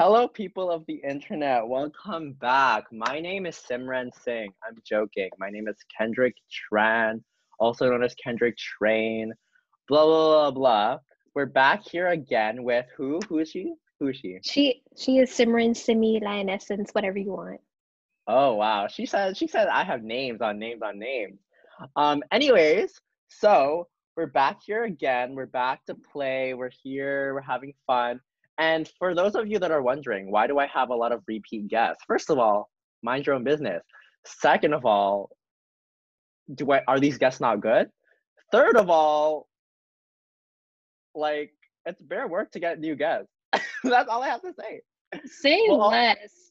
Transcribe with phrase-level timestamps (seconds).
[0.00, 1.66] Hello, people of the internet.
[1.66, 2.84] Welcome back.
[2.92, 4.52] My name is Simran Singh.
[4.64, 5.28] I'm joking.
[5.40, 7.20] My name is Kendrick Tran,
[7.58, 9.32] also known as Kendrick Train.
[9.88, 10.98] Blah blah blah blah.
[11.34, 13.18] We're back here again with who?
[13.28, 13.74] Who is she?
[13.98, 14.38] Who is she?
[14.44, 17.60] She she is Simran Simi Lionessence, whatever you want.
[18.28, 18.86] Oh wow.
[18.86, 21.40] She said she said I have names on names on names.
[21.96, 22.22] Um.
[22.30, 25.34] Anyways, so we're back here again.
[25.34, 26.54] We're back to play.
[26.54, 27.34] We're here.
[27.34, 28.20] We're having fun.
[28.58, 31.22] And for those of you that are wondering, why do I have a lot of
[31.28, 32.02] repeat guests?
[32.06, 32.68] First of all,
[33.02, 33.82] mind your own business.
[34.26, 35.30] Second of all,
[36.54, 37.88] do I are these guests not good?
[38.50, 39.46] Third of all,
[41.14, 41.52] like
[41.86, 43.30] it's bare work to get new guests.
[43.84, 44.80] That's all I have to say.
[45.24, 46.50] Say well, less.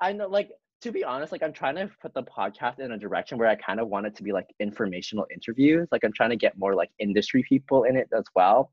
[0.00, 0.50] I know, like
[0.82, 3.56] to be honest, like I'm trying to put the podcast in a direction where I
[3.56, 5.88] kind of want it to be like informational interviews.
[5.90, 8.70] Like I'm trying to get more like industry people in it as well.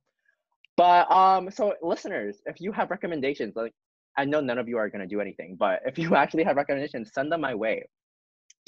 [0.78, 3.73] But um, so listeners, if you have recommendations, like
[4.18, 7.12] I know none of you are gonna do anything, but if you actually have recommendations,
[7.14, 7.88] send them my way.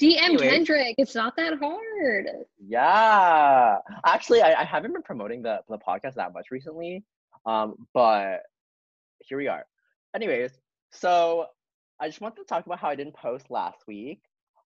[0.00, 2.26] DM Kendrick, it's not that hard.
[2.64, 7.04] Yeah, actually, I, I haven't been promoting the the podcast that much recently,
[7.46, 8.42] um, but
[9.20, 9.64] here we are.
[10.14, 10.52] Anyways,
[10.92, 11.46] so
[12.00, 14.20] I just wanted to talk about how I didn't post last week.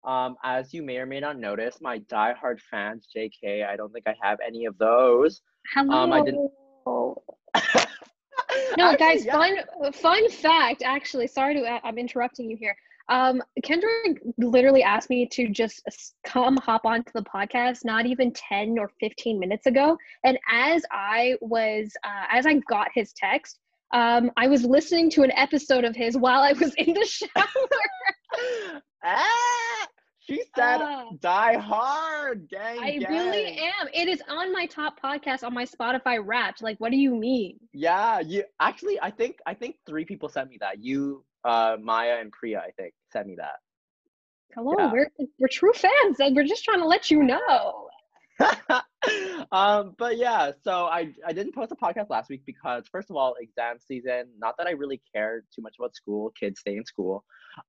[0.05, 4.07] Um, as you may or may not notice, my diehard fans, JK, I don't think
[4.07, 5.41] I have any of those.
[5.75, 5.97] Hello.
[5.97, 6.51] Um, I didn't.
[8.77, 9.25] no, guys.
[9.25, 9.33] Yeah.
[9.33, 10.83] Fun fun fact.
[10.85, 12.77] Actually, sorry to I'm interrupting you here.
[13.09, 15.83] Um, Kendrick literally asked me to just
[16.25, 19.99] come hop onto the podcast not even 10 or 15 minutes ago.
[20.25, 23.59] And as I was, uh, as I got his text,
[23.93, 28.81] um, I was listening to an episode of his while I was in the shower.
[29.05, 29.82] ah!
[30.27, 33.11] She said, uh, "Die hard, gang." I gang.
[33.11, 33.89] really am.
[33.93, 36.63] It is on my top podcast on my Spotify Wrapped.
[36.63, 37.59] Like, what do you mean?
[37.73, 39.01] Yeah, you actually.
[39.01, 40.83] I think I think three people sent me that.
[40.83, 42.61] You, uh, Maya, and Priya.
[42.61, 43.57] I think sent me that.
[44.55, 44.93] Hello, yeah.
[44.93, 45.11] we're
[45.41, 47.89] we're true fans, and we're just trying to let you know.
[49.53, 53.17] um, but yeah, so I I didn't post a podcast last week because first of
[53.17, 54.29] all, exam season.
[54.39, 56.31] Not that I really cared too much about school.
[56.39, 57.25] Kids stay in school.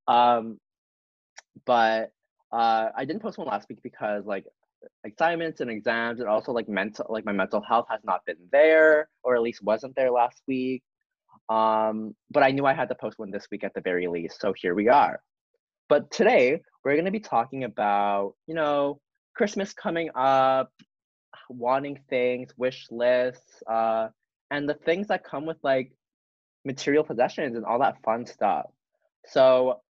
[0.08, 0.60] Um,
[1.66, 2.12] but
[2.54, 4.46] uh, I didn't post one last week because like
[5.06, 9.10] assignments and exams and also like mental like my mental health has not been there
[9.24, 10.84] or at least wasn't there last week.
[11.50, 14.40] Um, but I knew I had to post one this week at the very least,
[14.40, 15.20] so here we are.
[15.90, 19.02] But today we're going to be talking about you know
[19.36, 20.72] Christmas coming up,
[21.50, 24.10] wanting things, wish lists, uh,
[24.52, 25.92] and the things that come with like
[26.66, 28.68] material possessions and all that fun stuff.
[29.26, 29.82] So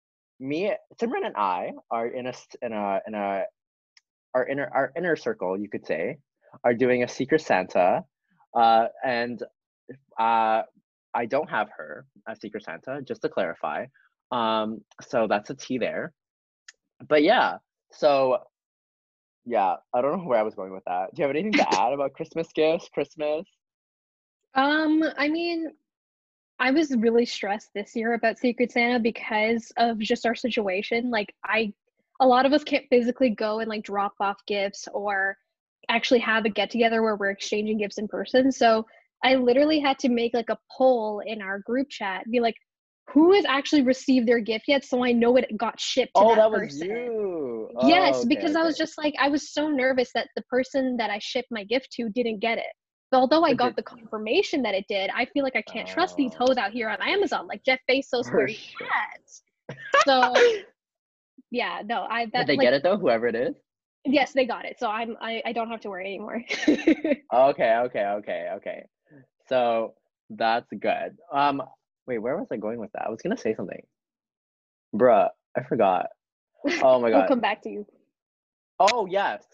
[0.42, 2.32] me, Simran and I are in a
[2.62, 3.44] in a in a
[4.34, 6.19] our inner our inner circle, you could say,
[6.64, 8.04] are doing a Secret Santa,
[8.54, 9.42] uh, and
[10.19, 10.62] uh,
[11.14, 13.86] I don't have her as Secret Santa, just to clarify.
[14.31, 16.12] Um, so that's a T there.
[17.08, 17.58] But yeah,
[17.92, 18.38] so
[19.44, 21.14] yeah, I don't know where I was going with that.
[21.14, 23.47] Do you have anything to add about Christmas gifts, Christmas?
[24.54, 25.69] Um, I mean,
[26.58, 31.10] I was really stressed this year about Secret Santa because of just our situation.
[31.10, 31.72] Like I
[32.20, 35.36] a lot of us can't physically go and like drop off gifts or
[35.88, 38.52] actually have a get together where we're exchanging gifts in person.
[38.52, 38.86] So
[39.24, 42.54] I literally had to make like a poll in our group chat, be like,
[43.08, 46.36] who has actually received their gift yet so I know it got shipped to oh,
[46.36, 46.88] that, that person.
[46.88, 47.69] you.
[47.82, 48.60] yes, oh, okay, because okay.
[48.60, 51.64] I was just like I was so nervous that the person that I shipped my
[51.64, 52.72] gift to didn't get it.
[53.12, 56.33] Although I got the confirmation that it did, I feel like I can't trust these
[56.34, 58.59] hoes out here on Amazon, like Jeff Bezos where he.
[60.05, 60.34] So
[61.50, 63.55] yeah, no, I that, Did they like, get it though, whoever it is?
[64.05, 64.78] Yes, they got it.
[64.81, 66.43] So I'm I, I don't have to worry anymore.
[66.69, 68.84] okay, okay, okay, okay.
[69.49, 69.94] So
[70.31, 71.17] that's good.
[71.33, 71.62] Um
[72.06, 73.06] wait, where was I going with that?
[73.06, 73.83] I was gonna say something.
[74.94, 76.06] Bruh, I forgot.
[76.83, 77.23] Oh my god.
[77.23, 77.87] I'll come back to you.
[78.81, 79.44] Oh yes.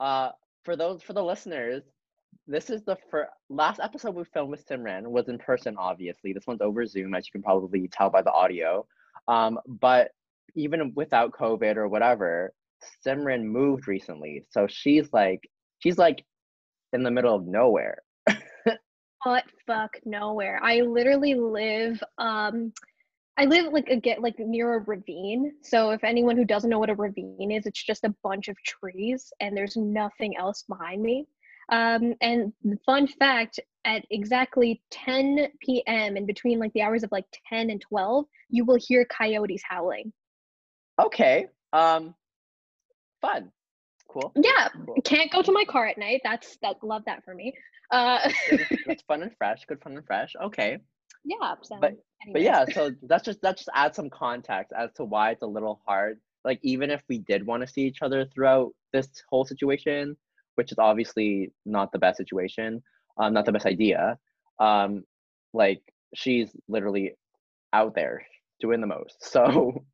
[0.00, 0.30] Uh
[0.64, 1.82] for those for the listeners,
[2.46, 6.32] this is the first last episode we filmed with Simran was in person, obviously.
[6.32, 8.86] This one's over Zoom, as you can probably tell by the audio.
[9.28, 10.10] Um, but
[10.54, 12.52] even without COVID or whatever,
[13.06, 14.44] Simran moved recently.
[14.50, 15.40] So she's like
[15.78, 16.24] she's like
[16.92, 17.98] in the middle of nowhere.
[19.24, 20.60] but fuck nowhere.
[20.62, 22.72] I literally live um
[23.38, 25.52] I live like a get like near a ravine.
[25.62, 28.56] So if anyone who doesn't know what a ravine is, it's just a bunch of
[28.62, 31.26] trees and there's nothing else behind me.
[31.70, 32.52] Um, and
[32.84, 36.16] fun fact, at exactly 10 p.m.
[36.16, 40.12] and between like the hours of like 10 and 12, you will hear coyotes howling.
[41.00, 41.46] Okay.
[41.72, 42.14] Um,
[43.20, 43.50] fun.
[44.08, 44.32] Cool.
[44.36, 44.68] Yeah.
[44.86, 44.96] Cool.
[45.04, 46.20] Can't go to my car at night.
[46.22, 46.76] That's that.
[46.82, 47.54] Love that for me.
[47.90, 48.30] Uh,
[48.86, 49.64] That's fun and fresh.
[49.66, 50.32] Good fun and fresh.
[50.42, 50.78] Okay.
[51.24, 51.78] Yeah, Sam.
[51.80, 51.94] But
[52.32, 55.46] but yeah, so that's just that just adds some context as to why it's a
[55.46, 56.18] little hard.
[56.44, 60.16] Like even if we did want to see each other throughout this whole situation,
[60.54, 62.82] which is obviously not the best situation,
[63.18, 64.18] um, not the best idea.
[64.58, 65.04] Um,
[65.52, 65.82] like
[66.14, 67.14] she's literally
[67.72, 68.22] out there
[68.60, 69.16] doing the most.
[69.20, 69.84] So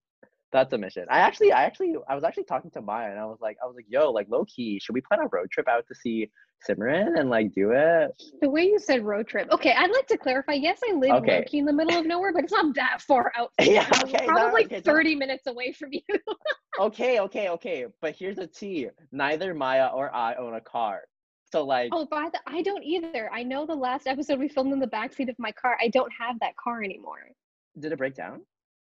[0.52, 1.04] that's a mission.
[1.10, 3.66] I actually, I actually, I was actually talking to Maya, and I was like, I
[3.66, 6.30] was like, yo, like low key, should we plan a road trip out to see
[6.66, 8.10] Simran and like do it?
[8.40, 9.48] The way you said road trip.
[9.52, 10.52] Okay, I'd like to clarify.
[10.54, 11.38] Yes, I live okay.
[11.38, 13.52] low key in the middle of nowhere, but it's not that far out.
[13.60, 15.18] yeah, okay, probably okay, thirty so...
[15.18, 16.00] minutes away from you.
[16.80, 17.86] okay, okay, okay.
[18.00, 21.02] But here's the T: neither Maya or I own a car.
[21.50, 23.30] So like Oh, by the I don't either.
[23.32, 25.78] I know the last episode we filmed in the backseat of my car.
[25.80, 27.30] I don't have that car anymore.
[27.78, 28.42] Did it break down?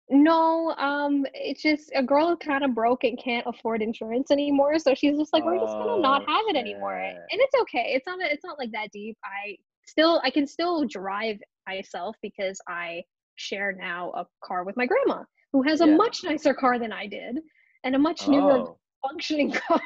[0.09, 4.93] No, um, it's just a girl kind of broke and can't afford insurance anymore, so
[4.93, 7.93] she's just like, we're just gonna not have it anymore, and it's okay.
[7.95, 9.17] It's not it's not like that deep.
[9.23, 9.55] I
[9.85, 13.03] still I can still drive myself because I
[13.35, 15.23] share now a car with my grandma,
[15.53, 15.95] who has a yeah.
[15.95, 17.39] much nicer car than I did,
[17.85, 18.77] and a much newer oh.
[19.07, 19.79] functioning car.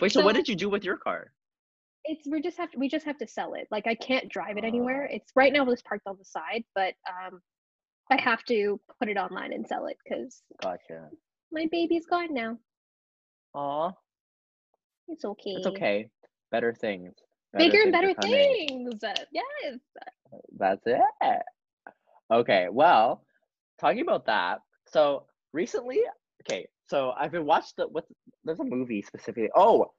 [0.00, 1.32] Wait, so, so what did you do with your car?
[2.04, 3.66] It's we just have to, we just have to sell it.
[3.70, 5.08] Like I can't drive it anywhere.
[5.10, 7.40] It's right now it's parked on the side, but um
[8.10, 11.08] I have to put it online and sell it because gotcha.
[11.52, 12.58] My baby's gone now.
[13.54, 13.92] Aw.
[15.08, 15.50] It's okay.
[15.50, 16.10] It's okay.
[16.50, 17.14] Better things.
[17.52, 18.94] Better Bigger and better things.
[19.32, 19.78] Yes.
[20.58, 21.00] That's it.
[22.30, 23.24] Okay, well,
[23.80, 24.58] talking about that.
[24.86, 25.24] So
[25.54, 26.02] recently,
[26.42, 28.04] okay, so I've been watched the what
[28.44, 29.50] there's a movie specifically.
[29.54, 29.92] Oh,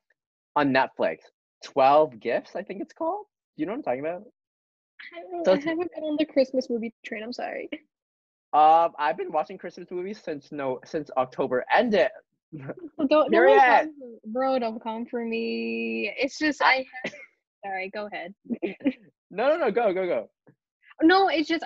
[0.56, 1.18] on Netflix.
[1.66, 3.26] 12 gifts, I think it's called.
[3.58, 4.24] Do you know what I'm talking about?
[5.14, 7.24] I, so I haven't been on the Christmas movie train.
[7.24, 7.70] I'm sorry.
[8.52, 12.10] Um, I've been watching Christmas movies since no since October ended.
[13.10, 13.94] don't, don't come,
[14.26, 16.12] bro, don't come for me.
[16.18, 16.86] It's just I.
[17.04, 17.14] Have,
[17.64, 18.34] sorry, go ahead.
[19.30, 20.30] no, no, no, go, go, go.
[21.02, 21.64] No, it's just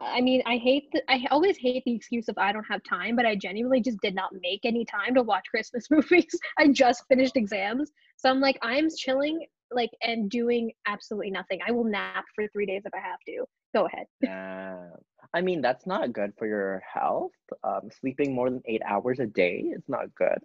[0.00, 3.16] I mean I hate the, I always hate the excuse of I don't have time,
[3.16, 6.38] but I genuinely just did not make any time to watch Christmas movies.
[6.58, 11.58] I just finished exams, so I'm like I'm chilling like and doing absolutely nothing.
[11.66, 13.44] I will nap for three days if I have to.
[13.74, 14.06] Go ahead.
[14.22, 14.88] Yeah.
[15.34, 17.32] I mean, that's not good for your health.
[17.64, 20.38] Um, sleeping more than eight hours a day is not good.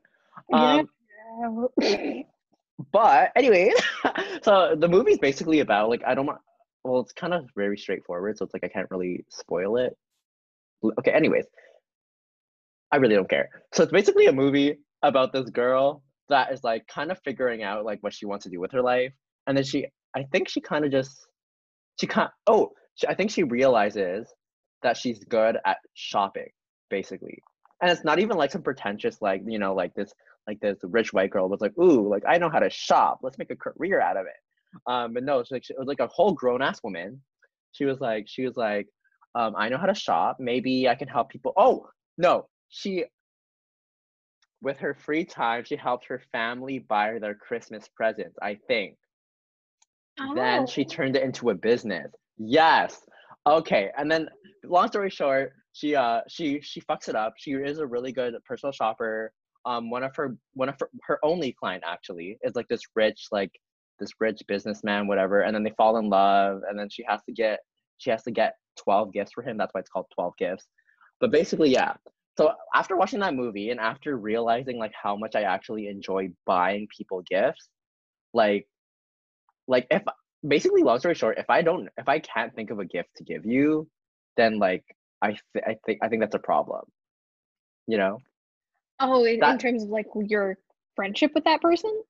[0.54, 0.90] Um,
[1.82, 2.22] yeah.
[2.92, 3.72] but anyway,
[4.44, 6.40] so the movie's basically about like I don't want.
[6.84, 9.98] Well, it's kind of very straightforward, so it's like I can't really spoil it.
[11.00, 11.12] Okay.
[11.12, 11.46] Anyways,
[12.92, 13.50] I really don't care.
[13.74, 17.84] So it's basically a movie about this girl that is like kind of figuring out
[17.84, 19.12] like what she wants to do with her life,
[19.48, 21.28] and then she, I think she kind of just,
[22.00, 22.32] she can't.
[22.46, 22.72] Oh,
[23.08, 24.28] I think she realizes
[24.88, 26.50] that she's good at shopping,
[26.90, 27.40] basically.
[27.82, 30.14] And it's not even like some pretentious, like, you know, like this,
[30.48, 33.20] like this rich white girl was like, ooh, like I know how to shop.
[33.22, 34.82] Let's make a career out of it.
[34.88, 37.22] Um, but no, it's like it was like a whole grown ass woman.
[37.74, 38.88] She was like, she was like,
[39.36, 40.38] um, I know how to shop.
[40.40, 41.54] Maybe I can help people.
[41.58, 41.88] Oh
[42.18, 43.06] no, she
[44.62, 48.96] with her free time, she helped her family buy their Christmas presents, I think.
[50.20, 50.34] Oh.
[50.34, 50.88] Then she oh.
[50.88, 52.12] turned it into a business.
[52.38, 53.02] Yes.
[53.48, 53.92] Okay.
[53.98, 54.30] And then
[54.66, 57.34] long story short, she uh she she fucks it up.
[57.38, 59.32] She is a really good personal shopper.
[59.66, 63.28] Um one of her one of her, her only client actually is like this rich
[63.32, 63.52] like
[64.00, 67.32] this rich businessman whatever and then they fall in love and then she has to
[67.32, 67.60] get
[67.98, 69.58] she has to get 12 gifts for him.
[69.58, 70.68] That's why it's called 12 gifts.
[71.20, 71.94] But basically, yeah.
[72.38, 76.88] So after watching that movie and after realizing like how much I actually enjoy buying
[76.96, 77.70] people gifts,
[78.34, 78.68] like
[79.68, 80.04] like if
[80.46, 83.24] basically long story short if i don't if i can't think of a gift to
[83.24, 83.88] give you
[84.36, 84.84] then like
[85.22, 86.82] i th- i think i think that's a problem
[87.88, 88.22] you know?
[89.00, 90.58] Oh in, that, in terms of like your
[90.96, 92.04] friendship with that person?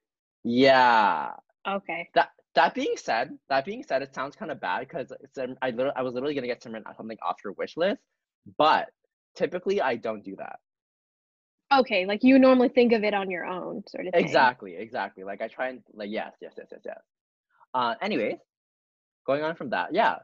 [0.43, 1.31] Yeah.
[1.67, 2.10] Okay.
[2.15, 5.12] That that being said that being said it sounds kind of bad because
[5.62, 8.01] i literally i was literally gonna get something something off your wish list
[8.57, 8.88] but
[9.36, 10.57] typically i don't do that.
[11.72, 14.24] Okay like you normally think of it on your own sort of thing.
[14.24, 15.24] exactly exactly.
[15.24, 17.01] Like i try and like yes yes yes yes yes
[17.74, 18.38] uh, anyways,
[19.25, 20.15] going on from that, yeah,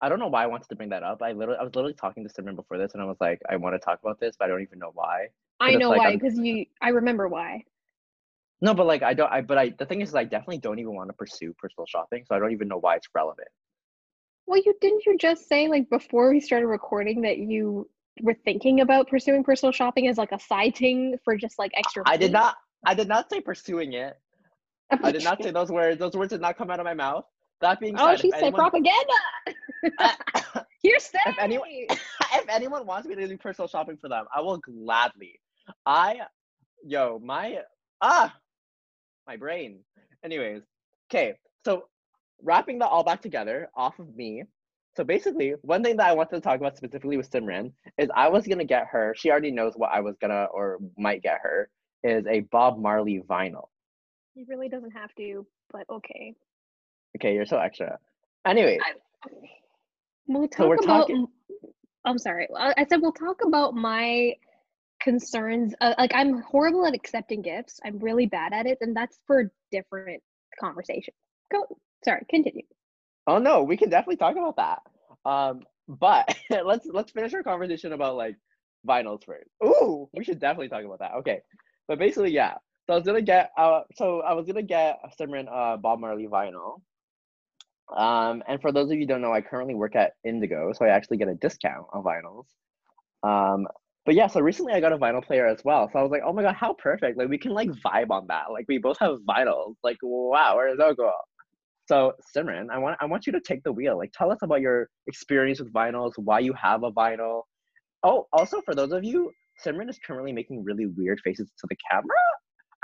[0.00, 1.22] I don't know why I wanted to bring that up.
[1.22, 3.56] I literally, I was literally talking to Simran before this, and I was like, I
[3.56, 5.28] want to talk about this, but I don't even know why.
[5.60, 7.64] I know like, why, because you, I remember why.
[8.60, 9.30] No, but like I don't.
[9.30, 9.74] I but I.
[9.78, 12.52] The thing is, I definitely don't even want to pursue personal shopping, so I don't
[12.52, 13.48] even know why it's relevant.
[14.46, 17.88] Well, you didn't you just say like before we started recording that you
[18.22, 22.02] were thinking about pursuing personal shopping as like a side thing for just like extra.
[22.06, 22.56] I did not.
[22.86, 24.18] I did not say pursuing it.
[25.02, 25.98] I did not say those words.
[25.98, 27.24] Those words did not come out of my mouth.
[27.60, 30.66] That being oh, said, oh, she said anyone, propaganda.
[30.82, 34.58] Here's if anyone, if anyone wants me to do personal shopping for them, I will
[34.58, 35.40] gladly.
[35.86, 36.20] I,
[36.84, 37.60] yo, my
[38.02, 38.34] ah,
[39.26, 39.80] my brain.
[40.24, 40.62] Anyways,
[41.10, 41.34] okay.
[41.64, 41.84] So
[42.42, 44.44] wrapping that all back together off of me,
[44.96, 48.28] so basically, one thing that I wanted to talk about specifically with Simran is I
[48.28, 49.14] was gonna get her.
[49.16, 51.68] She already knows what I was gonna or might get her
[52.04, 53.68] is a Bob Marley vinyl.
[54.34, 56.34] He really doesn't have to, but okay.
[57.16, 57.98] Okay, you're so extra.
[58.46, 58.78] Anyway,
[60.26, 61.00] we'll talk so about.
[61.02, 61.26] Talking...
[62.04, 62.48] I'm sorry.
[62.54, 64.34] I said we'll talk about my
[65.00, 65.74] concerns.
[65.80, 67.78] Uh, like I'm horrible at accepting gifts.
[67.84, 70.22] I'm really bad at it, and that's for a different
[70.60, 71.14] conversation.
[71.52, 71.78] Go.
[72.04, 72.22] Sorry.
[72.28, 72.62] Continue.
[73.26, 75.30] Oh no, we can definitely talk about that.
[75.30, 78.36] Um, but let's let's finish our conversation about like
[78.86, 79.48] vinyls first.
[79.64, 81.12] Ooh, we should definitely talk about that.
[81.18, 81.40] Okay,
[81.86, 82.54] but basically, yeah.
[82.86, 86.00] So I was gonna get uh, so I was gonna get a Simran uh Bob
[86.00, 86.80] Marley vinyl.
[87.94, 90.88] Um, and for those of you don't know, I currently work at Indigo, so I
[90.88, 92.46] actually get a discount on vinyls.
[93.22, 93.66] Um,
[94.06, 95.88] but yeah, so recently I got a vinyl player as well.
[95.92, 97.16] So I was like, oh my god, how perfect!
[97.18, 98.52] Like we can like vibe on that.
[98.52, 99.76] Like we both have vinyls.
[99.82, 101.12] Like wow, where is that go?
[101.86, 103.96] So Simran, I want I want you to take the wheel.
[103.98, 107.42] Like tell us about your experience with vinyls, why you have a vinyl.
[108.02, 109.30] Oh, also for those of you,
[109.64, 112.16] Simran is currently making really weird faces to the camera,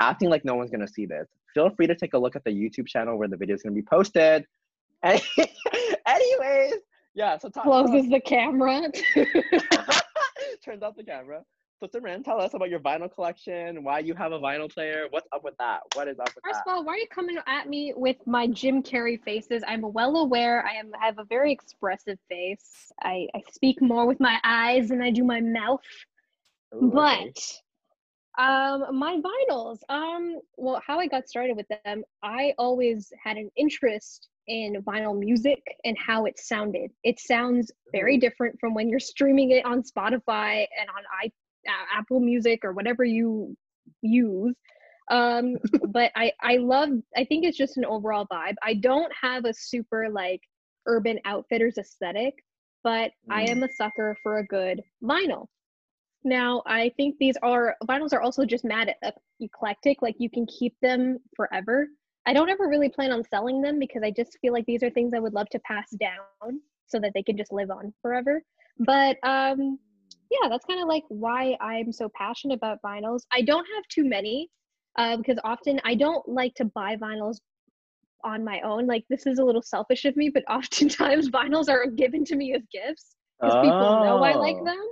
[0.01, 1.27] acting like no one's gonna see this.
[1.53, 3.75] Feel free to take a look at the YouTube channel where the video is gonna
[3.75, 4.45] be posted.
[5.03, 6.73] Anyways,
[7.13, 7.37] yeah.
[7.37, 8.91] So talk closes the camera.
[10.63, 11.43] turns off the camera.
[11.79, 15.07] So Simran, tell us about your vinyl collection, why you have a vinyl player.
[15.09, 15.79] What's up with that?
[15.95, 16.71] What is up with First that?
[16.71, 19.63] of all, why are you coming at me with my Jim Carrey faces?
[19.67, 22.91] I'm well aware I am I have a very expressive face.
[23.01, 25.81] I, I speak more with my eyes than I do my mouth.
[26.75, 27.35] Ooh, but.
[28.39, 33.49] Um my vinyls, um well how I got started with them, I always had an
[33.55, 36.91] interest in vinyl music and how it sounded.
[37.03, 41.31] It sounds very different from when you're streaming it on Spotify and on i
[41.67, 43.55] uh, Apple Music or whatever you
[44.01, 44.55] use.
[45.09, 45.57] Um,
[45.89, 46.89] but I I love.
[47.15, 48.55] I think it's just an overall vibe.
[48.63, 50.41] I don't have a super like
[50.87, 52.33] Urban Outfitters aesthetic,
[52.83, 53.31] but mm.
[53.31, 55.47] I am a sucker for a good vinyl.
[56.23, 60.01] Now, I think these are vinyls are also just mad at eclectic.
[60.01, 61.87] Like you can keep them forever.
[62.25, 64.91] I don't ever really plan on selling them because I just feel like these are
[64.91, 68.43] things I would love to pass down so that they can just live on forever.
[68.79, 69.79] But um,
[70.29, 73.21] yeah, that's kind of like why I'm so passionate about vinyls.
[73.31, 74.49] I don't have too many
[74.97, 77.37] uh, because often I don't like to buy vinyls
[78.23, 78.85] on my own.
[78.85, 82.53] Like this is a little selfish of me, but oftentimes vinyls are given to me
[82.53, 83.61] as gifts because oh.
[83.61, 84.65] people know I like oh.
[84.65, 84.83] them.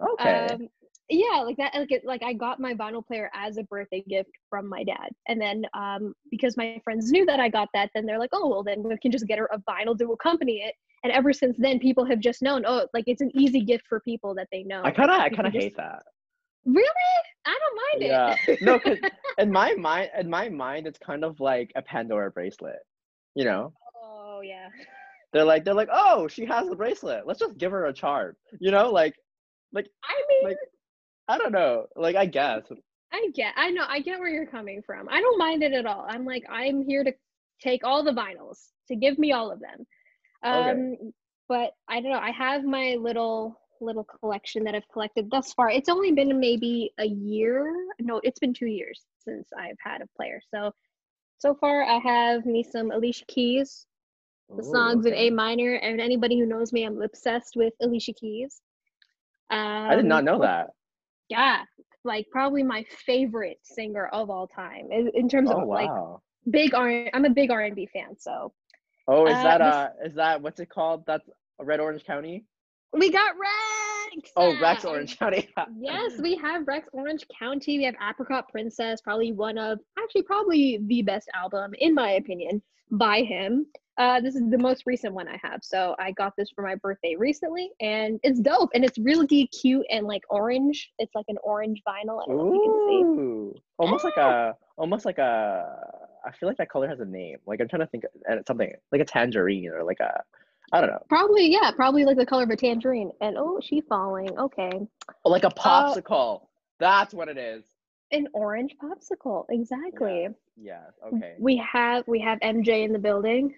[0.00, 0.46] Okay.
[0.46, 0.68] Um,
[1.10, 1.74] yeah, like that.
[1.74, 5.10] Like, it, like I got my vinyl player as a birthday gift from my dad,
[5.28, 8.48] and then um, because my friends knew that I got that, then they're like, oh
[8.48, 10.74] well, then we can just get her a vinyl to accompany it.
[11.02, 14.00] And ever since then people have just known oh like it's an easy gift for
[14.00, 14.82] people that they know.
[14.84, 16.02] I kind of i kind of hate that.
[16.66, 16.84] Really?
[17.46, 18.36] I don't mind yeah.
[18.46, 18.98] it no because
[19.38, 22.80] in my mind in my mind it's kind of like a pandora bracelet
[23.34, 23.72] you know?
[24.02, 24.68] Oh yeah.
[25.32, 27.26] They're like they're like oh she has the bracelet.
[27.26, 28.36] Let's just give her a charm.
[28.58, 29.14] You know like
[29.72, 30.58] like i mean like
[31.28, 32.62] i don't know like i guess
[33.12, 35.86] i get i know i get where you're coming from i don't mind it at
[35.86, 37.12] all i'm like i'm here to
[37.62, 39.86] take all the vinyls to give me all of them
[40.42, 40.96] um, okay.
[41.48, 42.18] But I don't know.
[42.18, 45.70] I have my little little collection that I've collected thus far.
[45.70, 47.74] It's only been maybe a year.
[47.98, 50.40] No, it's been two years since I've had a player.
[50.54, 50.70] So
[51.38, 53.86] so far I have me some Alicia Keys,
[54.48, 55.26] the Ooh, songs okay.
[55.26, 58.60] in A minor, and anybody who knows me, I'm obsessed with Alicia Keys.
[59.50, 60.70] Um, I did not know that.
[61.28, 61.62] Yeah,
[62.04, 65.74] like probably my favorite singer of all time in, in terms oh, of wow.
[65.74, 67.06] like big R.
[67.12, 68.52] I'm a big R and B fan, so
[69.10, 71.04] Oh, is uh, that uh is that what's it called?
[71.04, 71.28] That's
[71.58, 72.44] Red Orange County?
[72.92, 74.30] We got Rex.
[74.36, 75.48] Oh, Rex Orange County.
[75.80, 77.78] yes, we have Rex Orange County.
[77.78, 82.62] We have Apricot Princess, probably one of actually probably the best album in my opinion
[82.92, 83.66] by him.
[84.00, 85.60] Uh, this is the most recent one I have.
[85.62, 88.70] So I got this for my birthday recently, and it's dope.
[88.72, 90.90] And it's really cute and like orange.
[90.98, 92.22] It's like an orange vinyl.
[92.26, 93.02] I hope you can see.
[93.02, 95.66] Ooh, almost like a, almost like a
[96.24, 97.36] I feel like that color has a name.
[97.46, 100.22] Like I'm trying to think and something like a tangerine or like a
[100.72, 101.04] I don't know.
[101.10, 103.10] Probably yeah, probably like the color of a tangerine.
[103.20, 104.30] And oh, she falling.
[104.38, 104.80] Okay.
[105.26, 105.50] Oh, like a uh,
[105.94, 106.40] popsicle.
[106.40, 106.46] Uh,
[106.78, 107.64] That's what it is.
[108.12, 109.44] An orange popsicle.
[109.50, 110.28] Exactly.
[110.56, 110.78] Yeah.
[111.02, 111.06] yeah.
[111.06, 111.34] Okay.
[111.38, 113.54] We have we have MJ in the building.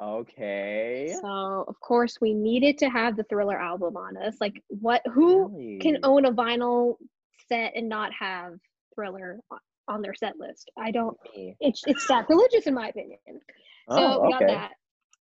[0.00, 1.14] Okay.
[1.20, 4.36] So of course we needed to have the Thriller album on us.
[4.40, 5.02] Like what?
[5.12, 5.78] Who really?
[5.80, 6.96] can own a vinyl
[7.48, 8.54] set and not have
[8.94, 9.40] Thriller
[9.88, 10.70] on their set list.
[10.78, 11.16] I don't.
[11.34, 13.18] It's it's sacrilegious in my opinion.
[13.90, 14.72] So oh, we got that.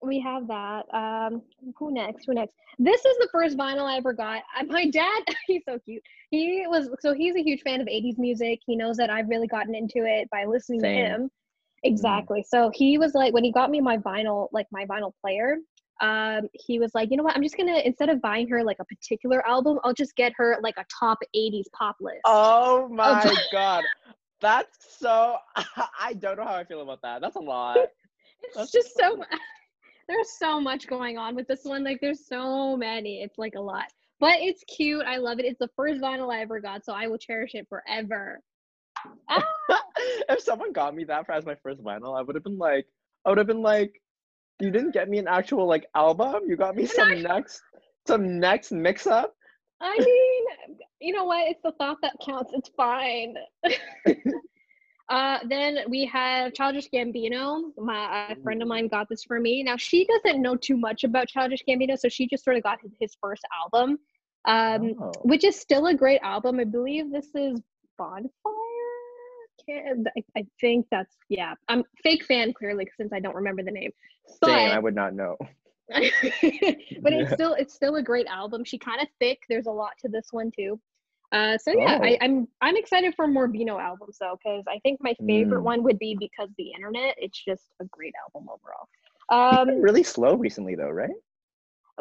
[0.01, 0.83] We have that.
[0.93, 1.41] Um,
[1.77, 2.25] who next?
[2.25, 2.53] Who next?
[2.77, 4.43] This is the first vinyl I ever got.
[4.67, 6.03] My dad, he's so cute.
[6.29, 8.59] He was so he's a huge fan of '80s music.
[8.65, 10.95] He knows that I've really gotten into it by listening Same.
[10.95, 11.31] to him.
[11.86, 11.93] Mm-hmm.
[11.93, 12.45] Exactly.
[12.48, 15.57] So he was like, when he got me my vinyl, like my vinyl player,
[16.01, 17.36] um, he was like, you know what?
[17.36, 20.57] I'm just gonna instead of buying her like a particular album, I'll just get her
[20.62, 22.21] like a top 80s pop list.
[22.25, 23.83] Oh my god,
[24.41, 25.38] that's so.
[26.00, 27.21] I don't know how I feel about that.
[27.21, 27.77] That's a lot.
[28.43, 29.24] it's that's just so.
[30.07, 31.83] There's so much going on with this one.
[31.83, 33.21] Like, there's so many.
[33.21, 33.86] It's like a lot,
[34.19, 35.05] but it's cute.
[35.05, 35.45] I love it.
[35.45, 38.39] It's the first vinyl I ever got, so I will cherish it forever.
[40.29, 42.86] If someone got me that for as my first vinyl, I would have been like,
[43.25, 44.01] I would have been like,
[44.60, 46.44] you didn't get me an actual like album.
[46.48, 47.62] You got me some next
[48.08, 49.34] some next mix up.
[49.82, 51.48] I mean, you know what?
[51.50, 52.51] It's the thought that counts.
[52.53, 53.36] It's fine.
[55.10, 57.72] uh, then we have Childish Gambino.
[57.77, 59.63] My a friend of mine got this for me.
[59.63, 62.82] Now she doesn't know too much about Childish Gambino, so she just sort of got
[62.82, 63.98] his, his first album,
[64.46, 65.12] um, oh.
[65.24, 66.60] which is still a great album.
[66.60, 67.62] I believe this is
[67.98, 68.58] Bonfire.
[69.69, 71.53] I, I think that's yeah.
[71.67, 73.91] I'm fake fan clearly since I don't remember the name.
[74.41, 75.38] But, Same, I would not know.
[75.89, 78.63] but it's still it's still a great album.
[78.63, 79.39] She kind of thick.
[79.49, 80.79] There's a lot to this one too.
[81.31, 82.03] Uh, so yeah, oh.
[82.03, 85.61] I, am I'm, I'm excited for more Bino albums though, because I think my favorite
[85.61, 85.63] mm.
[85.63, 87.15] one would be because the internet.
[87.17, 88.88] It's just a great album overall.
[89.29, 91.11] Um, really slow recently though, right?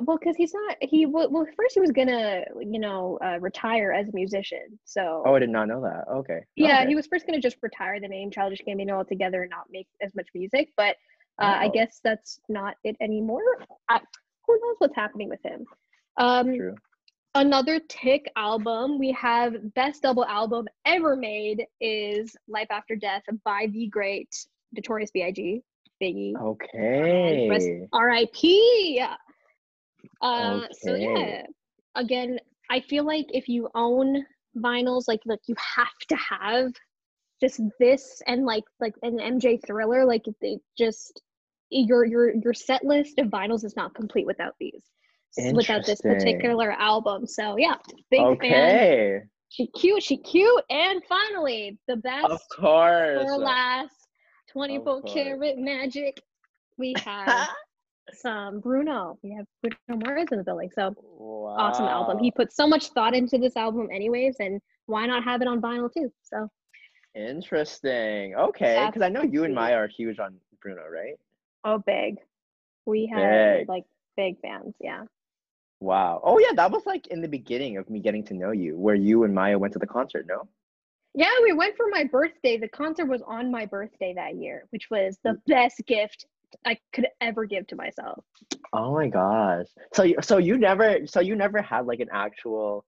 [0.03, 3.93] Well because he's not he well, well first he was gonna you know uh, retire
[3.93, 6.05] as a musician so oh i did not know that.
[6.11, 6.41] Okay.
[6.57, 6.89] Yeah okay.
[6.89, 10.15] he was first gonna just retire the name childish gambino altogether and not make as
[10.15, 10.97] much music but
[11.41, 11.65] uh, oh.
[11.65, 13.43] i guess that's not it anymore.
[13.89, 14.01] I,
[14.47, 15.65] who knows what's happening with him.
[16.17, 16.75] Um True.
[17.35, 23.69] another tick album we have best double album ever made is life after death by
[23.73, 24.35] the great
[24.73, 25.63] notorious big
[26.03, 26.35] biggie.
[26.41, 27.49] Okay.
[27.49, 27.89] Rip
[30.23, 30.75] uh, okay.
[30.83, 31.43] So yeah,
[31.95, 32.39] again,
[32.71, 34.25] I feel like if you own
[34.57, 36.73] vinyls, like like you have to have
[37.41, 41.23] just this and like like an MJ Thriller, like they just
[41.71, 44.83] your your your set list of vinyls is not complete without these
[45.53, 47.27] without this particular album.
[47.27, 47.77] So yeah,
[48.11, 48.51] big okay.
[48.51, 49.31] fan.
[49.51, 53.95] She cute, she cute, and finally the best of course for last
[54.53, 56.21] 24 karat magic.
[56.77, 57.49] We have
[58.15, 59.19] some Bruno.
[59.23, 60.71] We have Bruno Mars in the building.
[60.75, 61.57] So wow.
[61.59, 62.19] awesome album.
[62.19, 65.61] He put so much thought into this album, anyways, and why not have it on
[65.61, 66.13] vinyl too?
[66.23, 66.49] So
[67.15, 68.35] interesting.
[68.35, 71.15] Okay, because I know you and Maya are huge on Bruno, right?
[71.65, 72.17] Oh, big.
[72.87, 73.69] We have big.
[73.69, 73.85] like
[74.17, 74.75] big fans.
[74.81, 75.05] Yeah.
[75.81, 76.21] Wow.
[76.25, 78.95] Oh yeah, that was like in the beginning of me getting to know you, where
[78.95, 80.27] you and Maya went to the concert.
[80.29, 80.49] No.
[81.15, 82.59] Yeah, we went for my birthday.
[82.59, 85.41] The concert was on my birthday that year, which was the mm.
[85.47, 86.27] best gift
[86.65, 88.25] I could ever give to myself.
[88.73, 89.67] Oh my gosh.
[89.95, 92.85] So you so you never so you never had like an actual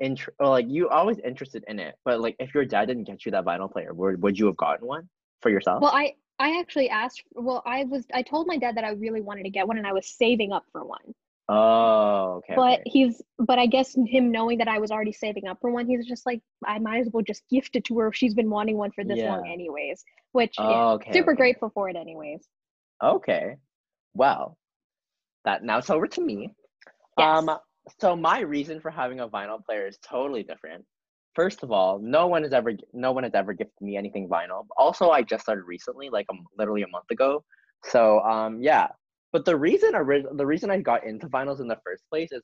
[0.00, 3.24] intro or like you always interested in it, but like if your dad didn't get
[3.24, 5.08] you that vinyl player, would would you have gotten one
[5.40, 5.82] for yourself?
[5.82, 9.20] Well, I I actually asked well, I was I told my dad that I really
[9.20, 11.14] wanted to get one and I was saving up for one.
[11.46, 12.54] Oh, okay.
[12.56, 12.82] But okay.
[12.86, 16.06] he's but I guess him knowing that I was already saving up for one, he's
[16.06, 18.92] just like I might as well just gift it to her she's been wanting one
[18.92, 19.30] for this yeah.
[19.30, 20.04] long anyways.
[20.32, 21.36] Which oh, yeah, okay, super okay.
[21.36, 22.46] grateful for it anyways.
[23.04, 23.56] Okay.
[24.14, 24.56] Well,
[25.44, 26.50] that now it's over to me.
[27.18, 27.26] Yes.
[27.26, 27.58] Um,
[28.00, 30.84] so my reason for having a vinyl player is totally different.
[31.34, 34.66] First of all, no one has ever no one has ever gifted me anything vinyl.
[34.76, 37.44] Also, I just started recently, like um, literally a month ago.
[37.84, 38.88] So um, yeah.
[39.32, 42.42] But the reason the reason I got into vinyls in the first place is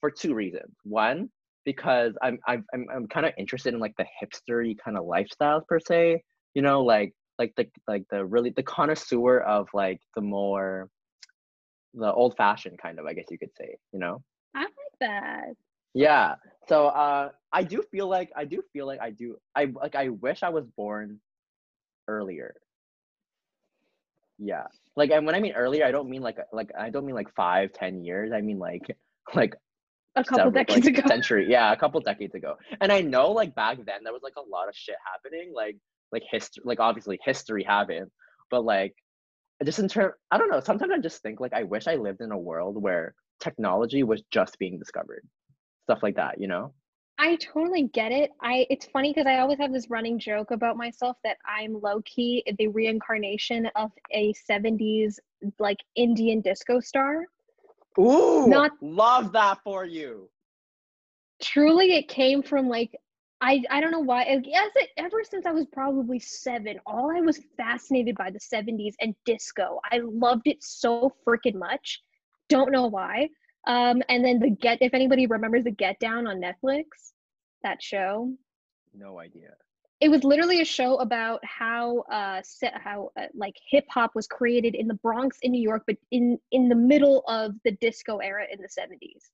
[0.00, 0.74] for two reasons.
[0.82, 1.30] One,
[1.64, 5.62] because I'm I'm I'm, I'm kind of interested in like the hipstery kind of lifestyles
[5.68, 6.22] per se.
[6.54, 10.88] You know, like like the like the really the connoisseur of like the more
[11.94, 14.22] the old fashioned kind of I guess you could say, you know?
[14.54, 14.70] I like
[15.00, 15.54] that.
[15.94, 16.34] Yeah.
[16.68, 20.08] So uh I do feel like I do feel like I do I like I
[20.08, 21.20] wish I was born
[22.08, 22.54] earlier.
[24.38, 24.66] Yeah.
[24.94, 27.34] Like and when I mean earlier, I don't mean like like I don't mean like
[27.34, 28.32] five, ten years.
[28.32, 28.82] I mean like
[29.34, 29.54] like
[30.16, 31.08] a couple several, decades like, ago.
[31.08, 31.46] Century.
[31.48, 32.56] Yeah, a couple decades ago.
[32.80, 35.52] And I know like back then there was like a lot of shit happening.
[35.54, 35.76] Like
[36.12, 38.10] like history like obviously history haven't
[38.50, 38.94] but like
[39.60, 41.96] I just in term i don't know sometimes i just think like i wish i
[41.96, 45.26] lived in a world where technology was just being discovered
[45.84, 46.72] stuff like that you know?
[47.18, 50.76] I totally get it i it's funny because i always have this running joke about
[50.76, 55.18] myself that i'm low-key the reincarnation of a 70s
[55.58, 57.24] like indian disco star.
[57.98, 60.28] Ooh, not love that for you.
[61.42, 62.94] Truly it came from like
[63.40, 64.24] I I don't know why.
[64.44, 69.14] Yes, ever since I was probably seven, all I was fascinated by the '70s and
[69.24, 69.80] disco.
[69.90, 72.00] I loved it so freaking much.
[72.48, 73.28] Don't know why.
[73.66, 74.78] Um, and then the Get.
[74.80, 76.84] If anybody remembers the Get Down on Netflix,
[77.62, 78.32] that show.
[78.94, 79.50] No idea.
[80.00, 82.42] it was literally a show about how uh
[82.74, 86.38] how uh, like hip hop was created in the Bronx in New York but in
[86.50, 89.24] in the middle of the disco era in the 70s.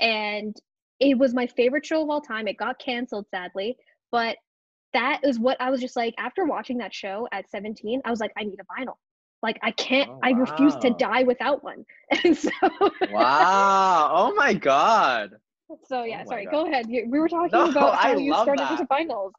[0.00, 0.56] And
[1.00, 2.48] it was my favorite show of all time.
[2.48, 3.76] It got canceled sadly,
[4.10, 4.36] but
[4.94, 8.20] that is what I was just like after watching that show at 17, I was
[8.20, 8.94] like I need a vinyl.
[9.42, 11.84] Like I can't oh, I refuse to die without one.
[12.24, 12.50] And so
[13.10, 14.10] Wow.
[14.12, 15.30] Oh my god.
[15.84, 16.46] So oh yeah, oh sorry.
[16.46, 16.50] God.
[16.50, 16.86] Go ahead.
[16.88, 18.72] We were talking no, about how I you started that.
[18.72, 19.32] into vinyls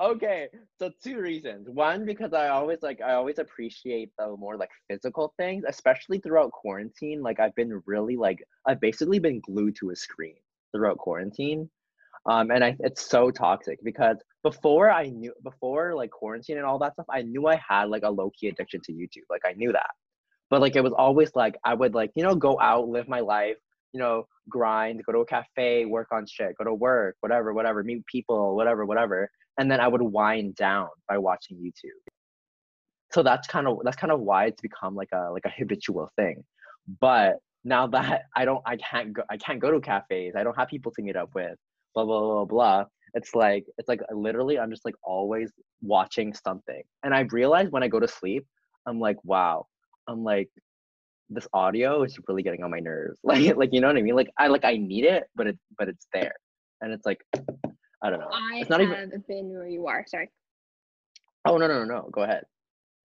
[0.00, 4.70] okay so two reasons one because i always like i always appreciate the more like
[4.88, 9.90] physical things especially throughout quarantine like i've been really like i've basically been glued to
[9.90, 10.36] a screen
[10.72, 11.68] throughout quarantine
[12.28, 16.78] um and I, it's so toxic because before i knew before like quarantine and all
[16.80, 19.72] that stuff i knew i had like a low-key addiction to youtube like i knew
[19.72, 19.90] that
[20.50, 23.20] but like it was always like i would like you know go out live my
[23.20, 23.56] life
[23.92, 27.82] you know grind go to a cafe work on shit go to work whatever whatever
[27.82, 29.30] meet people whatever whatever
[29.60, 32.00] and then I would wind down by watching YouTube.
[33.12, 36.10] So that's kind of that's kind of why it's become like a like a habitual
[36.16, 36.44] thing.
[37.00, 40.56] But now that I don't I can't go I can't go to cafes, I don't
[40.56, 41.56] have people to meet up with,
[41.94, 42.84] blah blah blah blah.
[43.14, 45.50] It's like it's like literally I'm just like always
[45.82, 46.82] watching something.
[47.02, 48.46] And I realize when I go to sleep,
[48.86, 49.66] I'm like, wow,
[50.08, 50.48] I'm like
[51.28, 53.18] this audio is really getting on my nerves.
[53.24, 54.16] Like like you know what I mean?
[54.16, 56.34] Like I like I need it, but it but it's there.
[56.80, 57.20] And it's like
[58.02, 58.30] I don't know.
[58.32, 59.24] I it's not have even...
[59.28, 60.04] been where you are.
[60.08, 60.30] Sorry.
[61.46, 62.10] Oh no no no no.
[62.12, 62.44] Go ahead.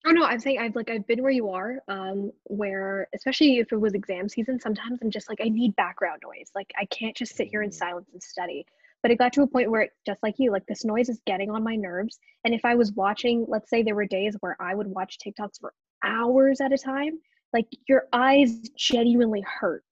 [0.05, 3.71] Oh no, I'm saying I've like I've been where you are, um, where especially if
[3.71, 6.51] it was exam season, sometimes I'm just like I need background noise.
[6.55, 7.73] Like I can't just sit here in mm.
[7.73, 8.65] silence and study.
[9.01, 11.19] But it got to a point where, it, just like you, like this noise is
[11.25, 12.19] getting on my nerves.
[12.45, 15.59] And if I was watching, let's say there were days where I would watch TikToks
[15.59, 15.73] for
[16.05, 17.19] hours at a time,
[17.51, 19.83] like your eyes genuinely hurt.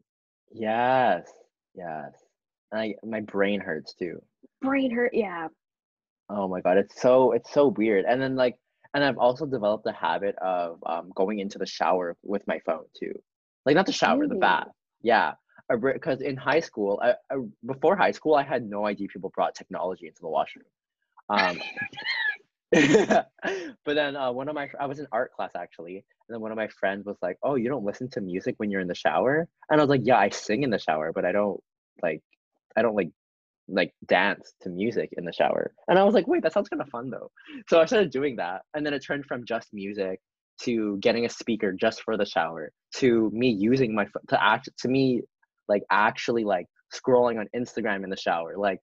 [0.53, 1.27] Yes,
[1.75, 2.11] yes.
[2.73, 4.21] I my brain hurts too
[4.61, 5.13] brain hurt.
[5.13, 5.47] Yeah.
[6.29, 8.05] Oh my god, it's so it's so weird.
[8.05, 8.57] And then like,
[8.93, 12.85] and I've also developed the habit of um, going into the shower with my phone
[12.97, 13.13] too.
[13.65, 14.67] Like not the shower, the bath.
[15.01, 15.33] Yeah,
[15.69, 19.55] because in high school, I, I, before high school, I had no idea people brought
[19.55, 20.65] technology into the washroom.
[21.29, 21.59] Um,
[22.71, 26.51] but then uh, one of my I was in art class actually, and then one
[26.51, 28.95] of my friends was like, "Oh, you don't listen to music when you're in the
[28.95, 31.61] shower?" And I was like, "Yeah, I sing in the shower, but I don't
[32.01, 32.21] like
[32.75, 33.09] I don't like
[33.71, 35.73] like dance to music in the shower.
[35.87, 37.31] And I was like, wait, that sounds kind of fun though.
[37.69, 38.61] So I started doing that.
[38.73, 40.19] And then it turned from just music
[40.63, 44.69] to getting a speaker just for the shower to me using my phone to act
[44.79, 45.21] to me
[45.67, 48.55] like actually like scrolling on Instagram in the shower.
[48.57, 48.79] Like,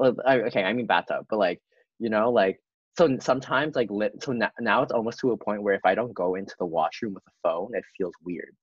[0.00, 1.60] uh, okay, I mean bathtub, but like,
[1.98, 2.58] you know, like,
[2.96, 5.94] so sometimes like lit, so now, now it's almost to a point where if I
[5.94, 8.54] don't go into the washroom with a phone, it feels weird.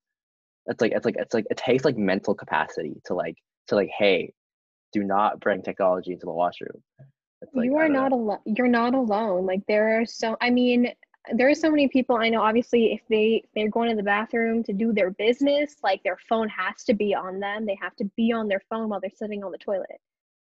[0.68, 3.36] It's like, it's like, it's like, it takes like mental capacity to like,
[3.68, 4.34] to like, hey,
[4.92, 6.84] do not bring technology into the washroom.
[7.54, 8.40] Like, you are not alone.
[8.46, 9.46] You're not alone.
[9.46, 10.36] Like there are so.
[10.42, 10.92] I mean,
[11.34, 12.42] there are so many people I know.
[12.42, 16.50] Obviously, if they they're going to the bathroom to do their business, like their phone
[16.50, 17.66] has to be on them.
[17.66, 20.02] They have to be on their phone while they're sitting on the toilet.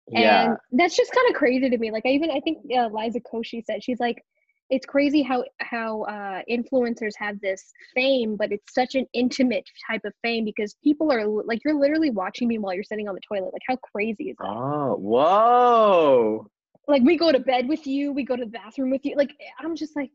[0.08, 0.50] Yeah.
[0.50, 1.90] And that's just kind of crazy to me.
[1.90, 4.24] Like I even I think uh, Liza Koshy said she's like
[4.70, 10.02] it's crazy how how uh, influencers have this fame, but it's such an intimate type
[10.04, 13.20] of fame because people are like you're literally watching me while you're sitting on the
[13.20, 13.52] toilet.
[13.52, 14.46] Like how crazy is that?
[14.46, 16.46] Oh, whoa!
[16.88, 19.16] Like we go to bed with you, we go to the bathroom with you.
[19.16, 20.10] Like I'm just like,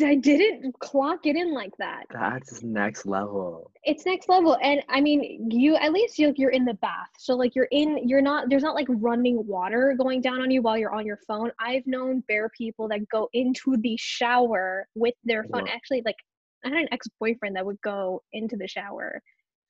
[0.00, 2.04] I didn't clock it in like that.
[2.10, 3.70] That's next level.
[3.84, 4.58] It's next level.
[4.60, 7.10] And I mean, you at least you're, you're in the bath.
[7.18, 10.62] So like you're in you're not there's not like running water going down on you
[10.62, 11.52] while you're on your phone.
[11.60, 15.68] I've known bare people that go into the shower with their phone.
[15.68, 16.16] Actually, like
[16.64, 19.22] I had an ex-boyfriend that would go into the shower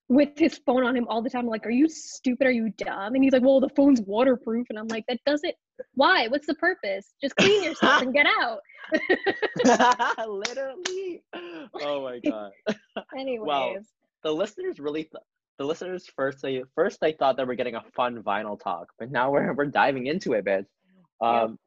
[0.08, 1.42] with his phone on him all the time.
[1.42, 2.46] I'm like, are you stupid?
[2.46, 3.14] Are you dumb?
[3.14, 4.66] And he's like, well, the phone's waterproof.
[4.70, 5.54] And I'm like, that doesn't,
[5.94, 6.28] why?
[6.28, 7.14] What's the purpose?
[7.22, 8.58] Just clean yourself and get out.
[10.28, 11.22] Literally.
[11.80, 12.50] Oh my God.
[13.18, 13.46] Anyways.
[13.46, 13.76] Well,
[14.22, 15.22] the listeners really, th-
[15.58, 19.10] the listeners first, they, first they thought that we're getting a fun vinyl talk, but
[19.10, 20.66] now we're, we're diving into it, bitch.
[21.20, 21.58] Um,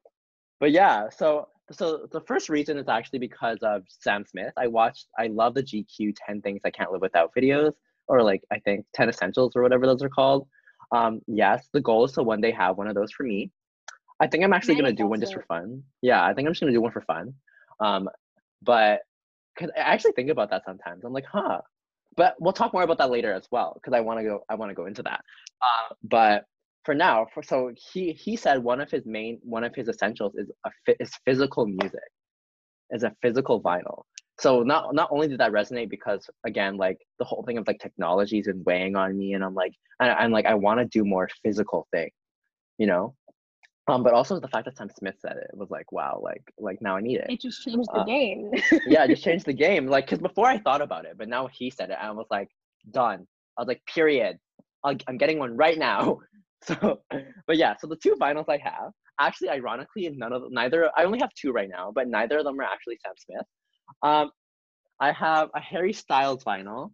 [0.60, 4.52] But yeah, so so the first reason is actually because of Sam Smith.
[4.56, 7.72] I watched, I love the GQ 10 Things I Can't Live Without videos
[8.08, 10.48] or like I think 10 essentials or whatever those are called.
[10.92, 13.50] Um, yes, the goal is to one day have one of those for me.
[14.20, 15.82] I think I'm actually gonna do one just for fun.
[16.02, 17.34] Yeah, I think I'm just gonna do one for fun.
[17.80, 18.08] Um,
[18.62, 19.00] but
[19.54, 21.04] because I actually think about that sometimes.
[21.04, 21.60] I'm like, huh.
[22.16, 24.40] But we'll talk more about that later as well because I want to go.
[24.48, 25.20] I want to go into that.
[25.62, 26.44] Uh, but
[26.84, 30.34] for now, for so he he said one of his main one of his essentials
[30.34, 32.00] is a is physical music,
[32.90, 34.02] is a physical vinyl
[34.40, 37.78] so not not only did that resonate because again like the whole thing of like
[37.80, 40.86] technology has been weighing on me and i'm like I, i'm like i want to
[40.86, 42.10] do more physical thing
[42.78, 43.14] you know
[43.88, 46.78] Um, but also the fact that Sam Smith said it was like, wow, like like
[46.82, 47.26] now I need it.
[47.30, 48.52] It just changed the uh, game.
[48.86, 49.86] yeah, it just changed the game.
[49.86, 52.50] Like, cause before I thought about it, but now he said it, I was like,
[52.90, 53.26] done.
[53.56, 54.38] I was like, period.
[54.84, 56.18] i am getting one right now.
[56.64, 56.74] So,
[57.46, 60.90] but yeah, so the two vinyls I have, actually, ironically, none of them, neither.
[60.98, 63.46] I only have two right now, but neither of them are actually Sam Smith.
[64.02, 64.30] Um,
[65.00, 66.92] I have a Harry Styles vinyl.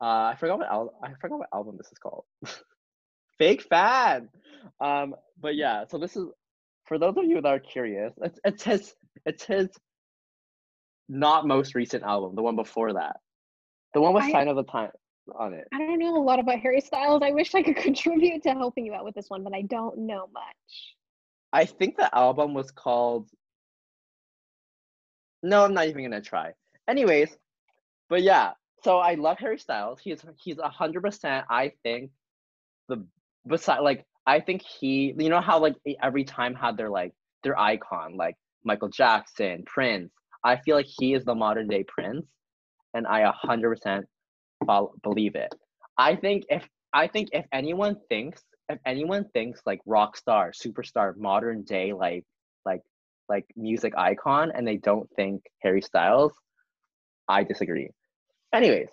[0.00, 2.24] Uh, I forgot what al- I forgot what album this is called.
[3.38, 4.28] Fake fan.
[4.80, 6.26] Um, but yeah, so this is
[6.86, 8.12] for those of you that are curious.
[8.22, 9.68] It's it's his it's his
[11.08, 13.16] not most recent album, the one before that,
[13.92, 14.90] the one with I, Sign of the Time
[15.38, 15.66] on it.
[15.72, 17.22] I don't know a lot about Harry Styles.
[17.22, 19.98] I wish I could contribute to helping you out with this one, but I don't
[19.98, 20.94] know much.
[21.52, 23.28] I think the album was called.
[25.44, 26.54] No, I'm not even gonna try.
[26.88, 27.36] Anyways,
[28.08, 28.52] but yeah,
[28.82, 30.00] so I love Harry Styles.
[30.02, 31.44] He's he's a hundred percent.
[31.50, 32.10] I think
[32.88, 33.06] the
[33.46, 35.14] beside like I think he.
[35.18, 40.10] You know how like every time had their like their icon like Michael Jackson, Prince.
[40.42, 42.24] I feel like he is the modern day Prince,
[42.94, 44.06] and I a hundred percent
[45.02, 45.54] believe it.
[45.98, 51.14] I think if I think if anyone thinks if anyone thinks like rock star, superstar,
[51.18, 52.24] modern day like
[52.64, 52.80] like
[53.28, 56.32] like music icon and they don't think Harry Styles,
[57.28, 57.90] I disagree.
[58.52, 58.88] Anyways.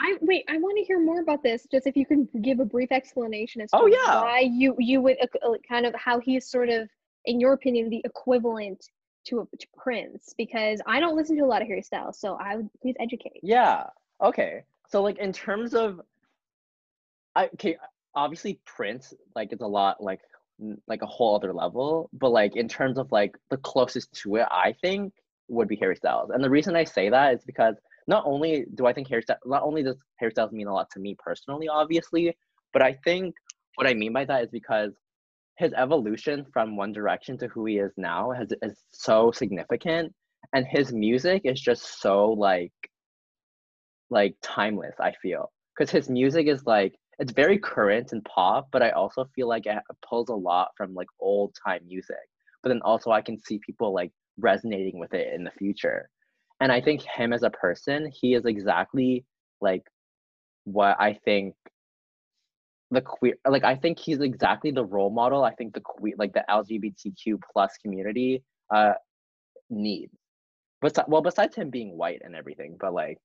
[0.00, 1.66] I wait, I want to hear more about this.
[1.70, 4.22] Just if you can give a brief explanation as to oh, yeah.
[4.22, 6.88] why you you would uh, kind of how he's sort of
[7.26, 8.84] in your opinion the equivalent
[9.26, 12.36] to, a, to Prince because I don't listen to a lot of Harry Styles, so
[12.40, 13.38] I would please educate.
[13.42, 13.84] Yeah.
[14.20, 16.00] Okay so like in terms of
[17.34, 17.76] I okay,
[18.14, 20.20] obviously Prince like it's a lot like
[20.86, 24.46] like a whole other level, but like in terms of like the closest to it,
[24.50, 25.12] I think
[25.48, 26.30] would be Harry Styles.
[26.30, 29.40] And the reason I say that is because not only do I think Harry Styles,
[29.44, 32.36] not only does Harry Styles mean a lot to me personally, obviously,
[32.72, 33.34] but I think
[33.76, 34.92] what I mean by that is because
[35.58, 40.12] his evolution from One Direction to who he is now has is so significant,
[40.52, 42.72] and his music is just so like
[44.10, 48.82] like timeless i feel because his music is like it's very current and pop but
[48.82, 52.16] i also feel like it pulls a lot from like old time music
[52.62, 56.08] but then also i can see people like resonating with it in the future.
[56.60, 59.24] And i think him as a person he is exactly
[59.60, 59.82] like
[60.64, 61.54] what i think
[62.90, 66.32] the queer like i think he's exactly the role model i think the queer like
[66.32, 68.42] the lgbtq plus community
[68.74, 68.92] uh
[69.70, 70.12] needs.
[70.80, 73.18] But well besides him being white and everything but like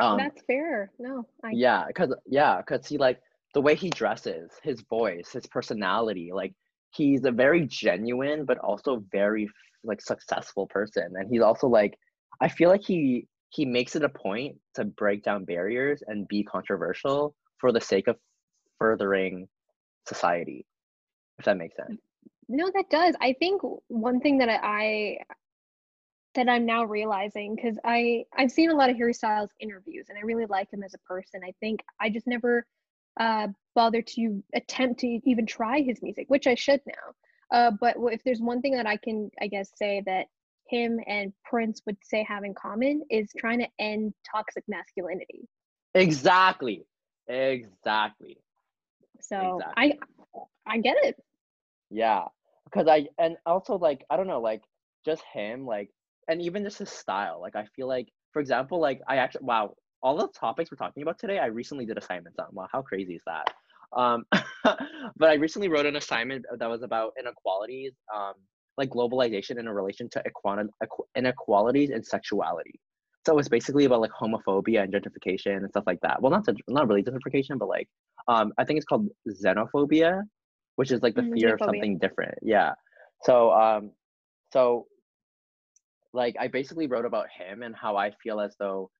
[0.00, 0.90] um, That's fair.
[0.98, 1.26] No.
[1.44, 1.50] I...
[1.52, 3.20] Yeah, cause yeah, cause he like
[3.54, 6.54] the way he dresses, his voice, his personality, like
[6.90, 9.48] he's a very genuine but also very
[9.84, 11.98] like successful person, and he's also like
[12.40, 16.42] I feel like he he makes it a point to break down barriers and be
[16.42, 18.16] controversial for the sake of
[18.78, 19.46] furthering
[20.08, 20.64] society.
[21.38, 22.00] If that makes sense.
[22.48, 23.14] No, that does.
[23.20, 25.18] I think one thing that I
[26.34, 30.18] that I'm now realizing because I I've seen a lot of Harry Styles interviews and
[30.18, 31.40] I really like him as a person.
[31.44, 32.66] I think I just never
[33.20, 37.56] uh, bothered to attempt to even try his music, which I should now.
[37.56, 40.26] Uh, but if there's one thing that I can, I guess, say that
[40.66, 45.46] him and Prince would say have in common is trying to end toxic masculinity.
[45.94, 46.86] Exactly.
[47.28, 48.38] Exactly.
[49.20, 50.00] So exactly.
[50.66, 51.22] I I get it.
[51.90, 52.24] Yeah.
[52.64, 54.62] Because I and also like I don't know, like
[55.04, 55.90] just him, like
[56.28, 57.40] and even just his style.
[57.40, 61.02] Like I feel like, for example, like I actually wow, all the topics we're talking
[61.02, 62.46] about today, I recently did assignments on.
[62.52, 63.52] Wow, how crazy is that?
[63.96, 64.24] Um,
[64.64, 68.34] but I recently wrote an assignment that was about inequalities, um,
[68.78, 70.70] like globalization in a relation to equality,
[71.16, 72.80] inequalities and sexuality.
[73.24, 76.20] So it's basically about like homophobia and gentrification and stuff like that.
[76.20, 77.88] Well, not not really gentrification, but like
[78.28, 80.22] um, I think it's called xenophobia,
[80.76, 81.54] which is like the mm, fear xenophobia.
[81.54, 82.34] of something different.
[82.42, 82.72] Yeah.
[83.22, 83.92] So um,
[84.52, 84.86] so
[86.12, 88.90] like I basically wrote about him and how I feel as though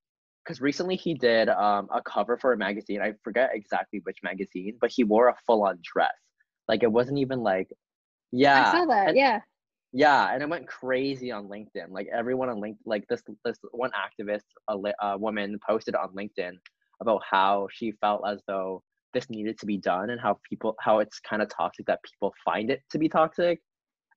[0.43, 3.01] because recently he did um, a cover for a magazine.
[3.01, 6.11] I forget exactly which magazine, but he wore a full on dress.
[6.67, 7.69] Like it wasn't even like,
[8.31, 8.67] yeah.
[8.67, 9.09] I saw that.
[9.09, 9.39] And, yeah.
[9.93, 11.89] Yeah, and it went crazy on LinkedIn.
[11.89, 16.53] Like everyone on LinkedIn, like this this one activist, a, a woman, posted on LinkedIn
[16.99, 18.81] about how she felt as though
[19.13, 22.33] this needed to be done and how people how it's kind of toxic that people
[22.43, 23.61] find it to be toxic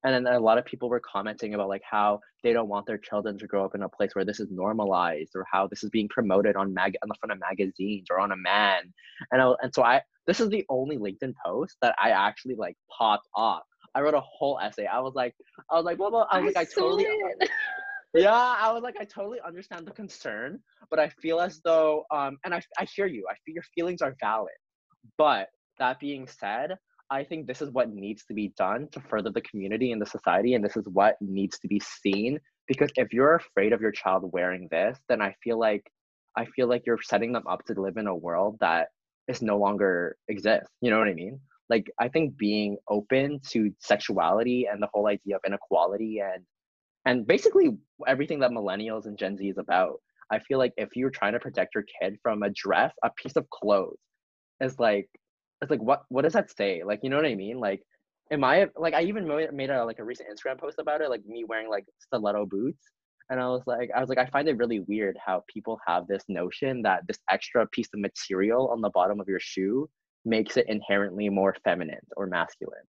[0.07, 2.99] and then a lot of people were commenting about like how they don't want their
[2.99, 5.91] children to grow up in a place where this is normalized or how this is
[5.91, 8.93] being promoted on mag on the front of magazines or on a man.
[9.33, 12.77] And I, and so i this is the only linkedin post that i actually like
[12.97, 13.65] popped off.
[13.95, 14.87] I wrote a whole essay.
[14.87, 15.35] I was like
[15.71, 17.07] i was like well, well i was I like i totally
[18.15, 22.39] yeah i was like i totally understand the concern but i feel as though um
[22.45, 23.27] and i, I hear you.
[23.31, 24.55] I feel your feelings are valid.
[25.19, 26.77] But that being said
[27.11, 30.07] I think this is what needs to be done to further the community and the
[30.07, 32.39] society, and this is what needs to be seen.
[32.67, 35.85] Because if you're afraid of your child wearing this, then I feel like
[36.37, 38.89] I feel like you're setting them up to live in a world that
[39.29, 40.69] is no longer exists.
[40.81, 41.41] You know what I mean?
[41.71, 46.45] Like I think being open to sexuality and the whole idea of inequality and
[47.07, 47.71] and basically
[48.07, 50.01] everything that millennials and Gen Z is about.
[50.31, 53.37] I feel like if you're trying to protect your kid from a dress, a piece
[53.37, 53.99] of clothes,
[54.61, 55.09] is like
[55.63, 56.83] it's like what what does that say?
[56.85, 57.59] Like you know what I mean?
[57.59, 57.83] Like
[58.31, 61.25] am I like I even made a like a recent Instagram post about it, like
[61.27, 62.85] me wearing like stiletto boots.
[63.29, 66.07] And I was like, I was like, I find it really weird how people have
[66.07, 69.89] this notion that this extra piece of material on the bottom of your shoe
[70.25, 72.85] makes it inherently more feminine or masculine.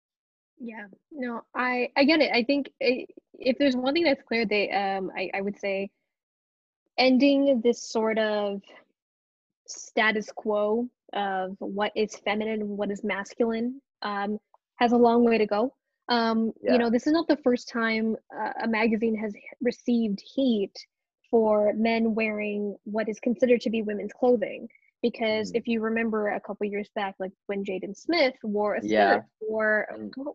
[0.60, 2.32] Yeah, no, I I get it.
[2.34, 5.89] I think it, if there's one thing that's clear, they um I I would say
[6.97, 8.62] ending this sort of
[9.67, 14.38] status quo of what is feminine and what is masculine um,
[14.76, 15.74] has a long way to go.
[16.10, 16.74] Um, yeah.
[16.74, 20.74] You know, this is not the first time uh, a magazine has received heat
[21.30, 24.67] for men wearing what is considered to be women's clothing.
[25.02, 25.58] Because mm.
[25.58, 29.20] if you remember a couple years back, like when Jaden Smith wore a skirt yeah.
[29.39, 29.88] for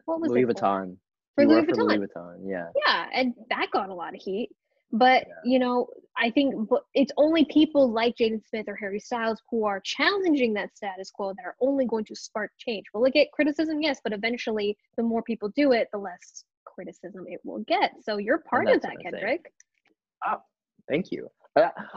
[0.05, 0.49] what, was Louis it?
[0.49, 0.97] Vuitton.
[1.35, 1.75] For Louis Vuitton.
[1.75, 2.37] For Louis Vuitton.
[2.45, 2.69] Yeah.
[2.87, 4.51] Yeah, and that got a lot of heat.
[4.93, 5.35] But yeah.
[5.45, 9.81] you know, I think it's only people like Jaden Smith or Harry Styles who are
[9.81, 12.85] challenging that status quo that are only going to spark change.
[12.93, 13.81] Will it get criticism?
[13.81, 17.93] Yes, but eventually, the more people do it, the less criticism it will get.
[18.03, 19.53] So you're part of that, Kendrick.
[20.27, 20.39] Oh,
[20.89, 21.29] thank you.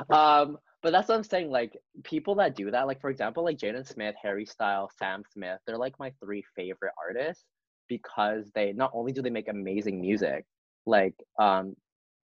[0.10, 1.49] um, but that's what I'm saying.
[1.49, 5.60] Like people that do that, like for example, like Jaden Smith, Harry Styles, Sam Smith,
[5.65, 7.43] they're like my three favorite artists
[7.88, 10.45] because they not only do they make amazing music,
[10.86, 11.75] like um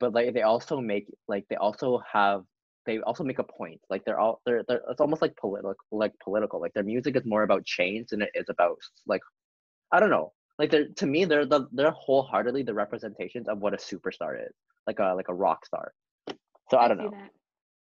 [0.01, 2.43] but like they also make like they also have
[2.85, 6.11] they also make a point like they're all they're, they're it's almost like political like
[6.21, 9.21] political like their music is more about change than it is about like
[9.93, 13.73] i don't know like they're to me they're the they're wholeheartedly the representations of what
[13.73, 14.53] a superstar is
[14.87, 15.93] like a like a rock star.
[16.69, 17.11] So i, don't know.
[17.11, 17.29] that.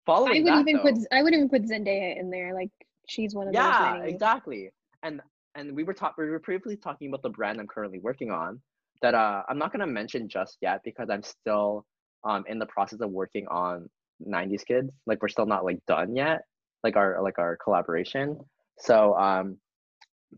[0.06, 2.72] following i would that, even though, put i would even put zendaya in there like
[3.08, 4.72] she's one of yeah exactly.
[5.04, 5.22] And
[5.56, 8.62] and we were talking we were previously talking about the brand i'm currently working on
[9.02, 11.86] that uh i'm not going to mention just yet because i'm still
[12.24, 13.90] um in the process of working on
[14.28, 16.42] 90s kids like we're still not like done yet
[16.84, 18.40] like our like our collaboration.
[18.80, 19.58] So um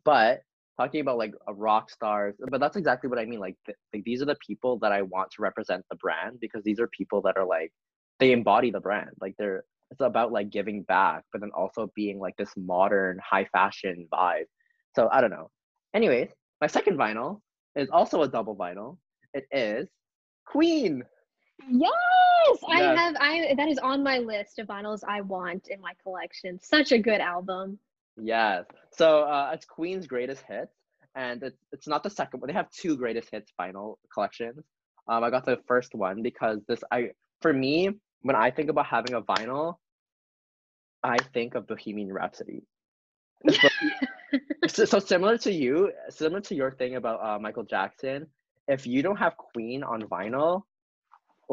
[0.04, 0.42] but
[0.78, 4.24] talking about like rock stars but that's exactly what i mean like th- like these
[4.24, 7.38] are the people that i want to represent the brand because these are people that
[7.38, 7.72] are like
[8.20, 9.10] they embody the brand.
[9.22, 13.46] Like they're it's about like giving back but then also being like this modern high
[13.52, 14.46] fashion vibe.
[14.96, 15.50] So i don't know.
[15.94, 16.30] Anyways
[16.62, 17.40] my second vinyl
[17.76, 18.98] is also a double vinyl.
[19.34, 19.88] It is
[20.48, 21.04] queen
[21.70, 21.92] Yes,
[22.48, 23.16] yes, I have.
[23.20, 26.60] I that is on my list of vinyls I want in my collection.
[26.62, 27.80] Such a good album.
[28.22, 28.66] Yes.
[28.92, 30.74] So uh, it's Queen's greatest hits,
[31.16, 32.48] and it's it's not the second one.
[32.48, 34.64] They have two greatest hits vinyl collections.
[35.08, 37.12] Um, I got the first one because this I
[37.42, 37.92] for me
[38.24, 39.76] when I think about having a vinyl,
[41.04, 42.64] I think of Bohemian Rhapsody.
[44.68, 48.28] so, so, similar to you, similar to your thing about uh, Michael Jackson.
[48.68, 50.64] If you don't have Queen on vinyl,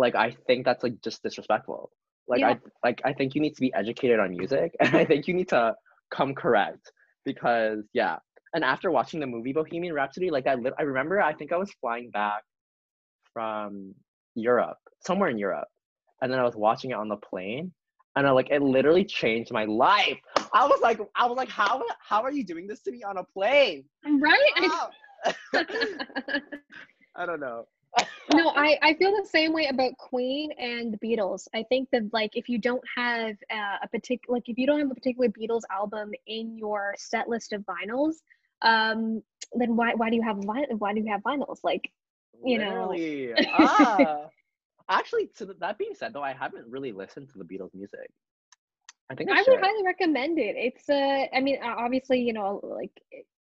[0.00, 1.90] like I think that's like just disrespectful.
[2.26, 2.50] Like yeah.
[2.50, 5.34] I like I think you need to be educated on music and I think you
[5.34, 5.74] need to
[6.10, 6.90] come correct
[7.24, 8.16] because yeah.
[8.52, 11.56] And after watching the movie Bohemian Rhapsody, like I li- I remember I think I
[11.56, 12.42] was flying back
[13.32, 13.94] from
[14.34, 15.68] Europe, somewhere in Europe.
[16.20, 17.72] And then I was watching it on the plane
[18.16, 20.18] and I like it literally changed my life.
[20.52, 23.18] I was like I was like how how are you doing this to me on
[23.18, 23.84] a plane?
[24.04, 24.52] Right?
[27.16, 27.66] I don't know
[28.34, 31.48] no, I, I feel the same way about Queen and the Beatles.
[31.54, 34.80] I think that like if you don't have uh, a particular like if you don't
[34.80, 38.16] have a particular Beatles album in your set list of vinyls,
[38.62, 39.22] um,
[39.54, 41.58] then why why do you have why do you have vinyls?
[41.64, 41.90] Like,
[42.44, 43.32] you Literally.
[43.32, 43.48] know.
[43.52, 44.26] ah.
[44.88, 48.10] Actually, to that being said, though, I haven't really listened to the Beatles music.
[49.08, 50.56] I think I, I would highly recommend it.
[50.56, 52.90] It's uh, I mean, obviously, you know, like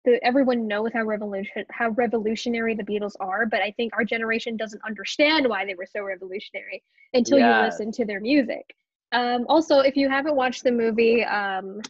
[0.06, 4.56] the, everyone knows how revolution how revolutionary the Beatles are, but I think our generation
[4.56, 6.84] doesn't understand why they were so revolutionary
[7.14, 7.60] until yeah.
[7.60, 8.76] you listen to their music.
[9.12, 11.82] Um, also, if you haven't watched the movie, um,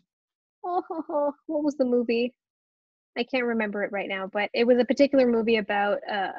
[0.64, 2.34] oh, what was the movie?
[3.18, 6.32] I can't remember it right now, but it was a particular movie about uh,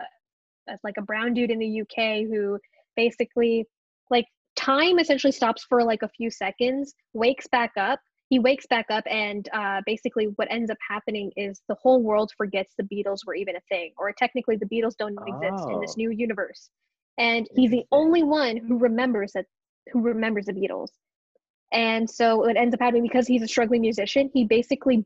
[0.84, 2.58] like a brown dude in the UK who
[2.96, 3.66] basically
[4.10, 8.86] like time essentially stops for like a few seconds, wakes back up, he wakes back
[8.90, 13.18] up and uh, basically what ends up happening is the whole world forgets the beatles
[13.26, 15.24] were even a thing or technically the beatles don't oh.
[15.24, 15.98] exist in this oh.
[15.98, 16.70] new universe
[17.18, 19.46] and he's the only one who remembers that
[19.92, 20.88] who remembers the beatles
[21.72, 25.04] and so it ends up happening because he's a struggling musician he basically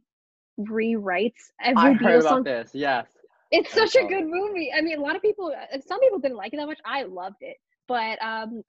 [0.69, 2.43] rewrites every I Beatles heard about song.
[2.43, 2.71] this.
[2.73, 3.07] Yes.
[3.51, 4.29] It's I such a good it.
[4.29, 4.71] movie.
[4.77, 6.79] I mean, a lot of people, uh, some people didn't like it that much.
[6.85, 7.57] I loved it,
[7.91, 8.63] but um,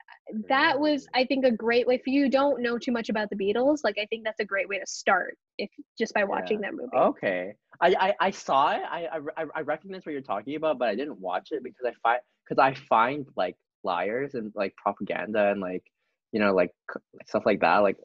[0.49, 1.93] that was, I think, a great way.
[1.93, 4.67] If you don't know too much about the Beatles, like I think that's a great
[4.67, 6.89] way to start, if just by watching that movie.
[6.97, 7.53] Okay.
[7.79, 8.81] I, I, I saw it.
[8.89, 9.07] I,
[9.37, 12.19] I I recognize what you're talking about, but I didn't watch it because I find
[12.49, 15.83] because I find like liars and like propaganda and like
[16.31, 16.71] you know like
[17.27, 17.97] stuff like that like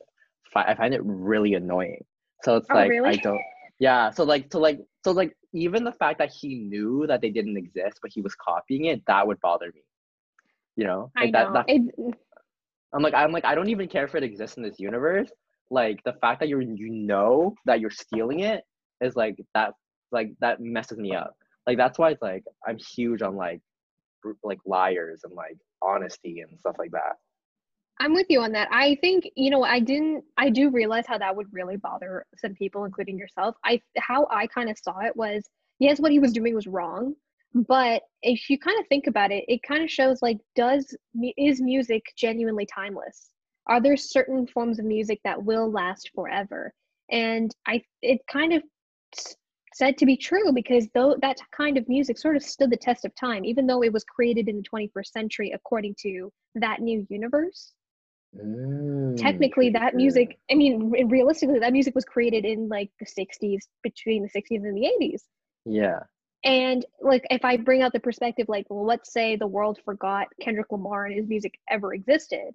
[0.55, 2.05] I find it really annoying.
[2.43, 3.41] So it's Oh, like I don't.
[3.79, 4.11] Yeah.
[4.11, 7.57] So like so like so like even the fact that he knew that they didn't
[7.57, 9.81] exist, but he was copying it, that would bother me.
[10.77, 11.53] You know, I like know.
[11.53, 12.15] that, that
[12.95, 15.31] I'm like I'm like I don't even care if it exists in this universe.
[15.71, 18.63] Like the fact that you're you know that you're stealing it
[19.01, 19.73] is like that
[20.13, 21.35] like that messes me up.
[21.67, 23.61] Like that's why it's like I'm huge on like
[24.43, 27.17] like liars and like honesty and stuff like that.
[27.99, 28.69] I'm with you on that.
[28.71, 30.25] I think you know I didn't.
[30.37, 33.57] I do realize how that would really bother some people, including yourself.
[33.65, 35.49] I how I kind of saw it was
[35.79, 37.15] yes, what he was doing was wrong,
[37.55, 40.95] but if you kind of think about it, it kind of shows like does
[41.37, 43.31] is music genuinely timeless?
[43.67, 46.73] Are there certain forms of music that will last forever?
[47.11, 48.63] And I it kind of
[49.75, 53.05] said to be true because though that kind of music sort of stood the test
[53.05, 57.07] of time, even though it was created in the 21st century according to that new
[57.11, 57.73] universe
[58.35, 63.67] Mm, technically that music i mean realistically that music was created in like the 60s
[63.83, 65.23] between the 60s and the 80s
[65.65, 66.01] Yeah.
[66.45, 70.27] And like if i bring out the perspective like well let's say the world forgot
[70.41, 72.55] kendrick lamar and his music ever existed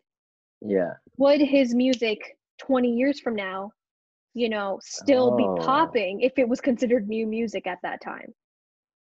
[0.61, 0.95] Yeah.
[1.17, 3.71] would his music 20 years from now
[4.33, 5.31] you know still Oh.
[5.31, 8.33] be popping if it was considered new music at that time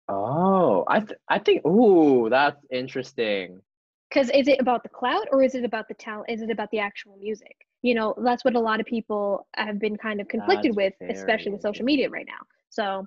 [0.09, 3.63] Oh, I th- I think ooh, that's interesting.
[4.09, 6.71] because is it about the clout or is it about the talent is it about
[6.71, 10.29] the actual music you know that's what a lot of people have been kind of
[10.29, 13.07] conflicted That's with very especially with social media right now so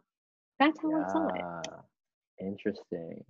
[0.60, 1.82] that's how i saw it Yeah.
[2.40, 3.24] Interesting.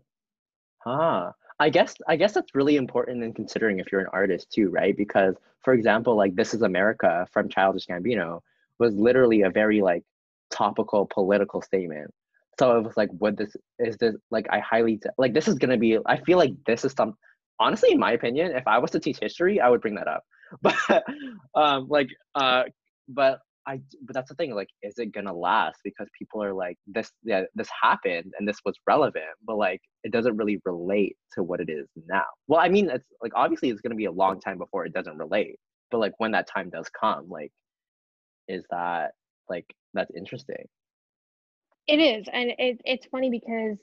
[0.83, 1.31] Huh.
[1.59, 4.95] I guess I guess that's really important in considering if you're an artist too, right?
[4.95, 8.41] Because for example, like This Is America from Childish Gambino
[8.79, 10.03] was literally a very like
[10.51, 12.11] topical political statement.
[12.59, 15.77] So it was like, would this is this like I highly like this is gonna
[15.77, 17.13] be I feel like this is some
[17.59, 20.23] honestly in my opinion, if I was to teach history, I would bring that up.
[20.61, 21.03] But
[21.55, 22.63] um like uh
[23.09, 25.79] but I but that's the thing like is it gonna last?
[25.83, 30.11] Because people are like this yeah this happened and this was relevant but like it
[30.11, 32.23] doesn't really relate to what it is now.
[32.47, 35.17] Well I mean it's like obviously it's gonna be a long time before it doesn't
[35.17, 35.57] relate
[35.91, 37.51] but like when that time does come like
[38.47, 39.11] is that
[39.49, 40.65] like that's interesting.
[41.87, 43.77] It is and it, it's funny because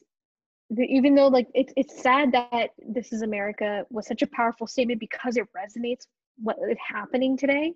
[0.78, 4.98] even though like it's it's sad that this is america was such a powerful statement
[4.98, 6.06] because it resonates
[6.38, 7.74] what is happening today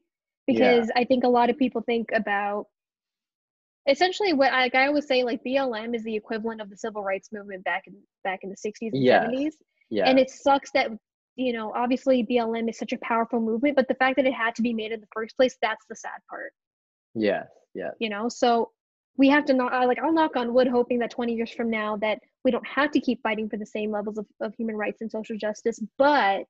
[0.48, 2.66] because i think a lot of people think about
[3.88, 7.02] essentially what I, like I always say like blm is the equivalent of the civil
[7.02, 7.94] rights movement back in
[8.24, 9.24] back in the 60s and Yes.
[9.24, 9.52] 70s
[9.90, 10.90] yeah and it sucks that
[11.36, 14.54] you know obviously blm is such a powerful movement but the fact that it had
[14.56, 16.52] to be made in the first place that's the sad part
[17.14, 17.90] yes Yeah.
[17.98, 18.70] you know so
[19.16, 21.96] we have to not like i'll knock on wood hoping that 20 years from now
[21.96, 25.00] that we don't have to keep fighting for the same levels of, of human rights
[25.00, 26.46] and social justice but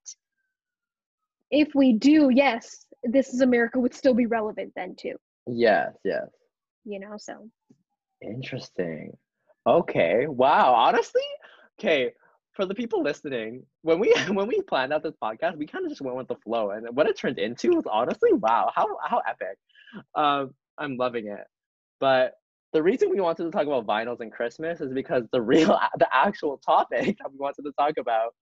[1.50, 5.14] if we do yes this is america would still be relevant then too
[5.46, 6.26] yes yes
[6.84, 7.48] you know so
[8.22, 9.16] Interesting.
[9.66, 10.26] Okay.
[10.26, 10.74] Wow.
[10.74, 11.22] Honestly,
[11.78, 12.12] okay.
[12.52, 15.90] For the people listening, when we when we planned out this podcast, we kind of
[15.90, 19.22] just went with the flow, and what it turned into was honestly, wow, how how
[19.28, 19.58] epic.
[20.14, 21.44] Um, I'm loving it.
[22.00, 22.34] But
[22.72, 26.08] the reason we wanted to talk about vinyls and Christmas is because the real the
[26.12, 28.34] actual topic that we wanted to talk about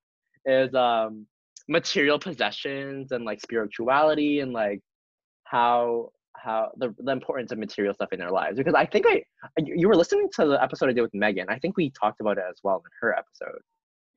[0.46, 1.26] is um
[1.68, 4.80] material possessions and like spirituality and like
[5.44, 8.56] how how the, the importance of material stuff in their lives.
[8.56, 9.22] Because i think i
[9.58, 11.46] you were listening to the episode i did with megan.
[11.48, 13.60] I think we talked about it as well in her episode.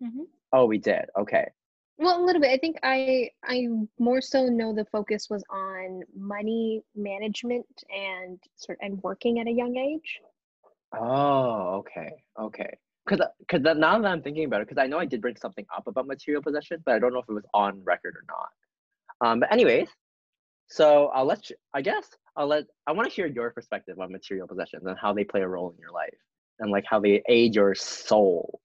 [0.04, 0.24] Mm-hmm.
[0.54, 1.06] Oh we did.
[1.18, 1.48] Okay.
[1.98, 2.52] Well a little bit.
[2.52, 3.68] I think i i
[4.00, 9.52] more so know the focus was on money management and sort and working at a
[9.52, 10.20] young age.
[10.96, 12.12] Oh okay.
[12.40, 15.36] Okay because because now that i'm thinking about it because i know i did bring
[15.36, 18.24] something up about material possession but i don't know if it was on record or
[18.28, 19.28] not.
[19.28, 19.90] Um but anyways
[20.68, 24.12] so i'll let you i guess i'll let i want to hear your perspective on
[24.12, 26.14] material possessions and how they play a role in your life
[26.60, 28.60] and like how they aid your soul.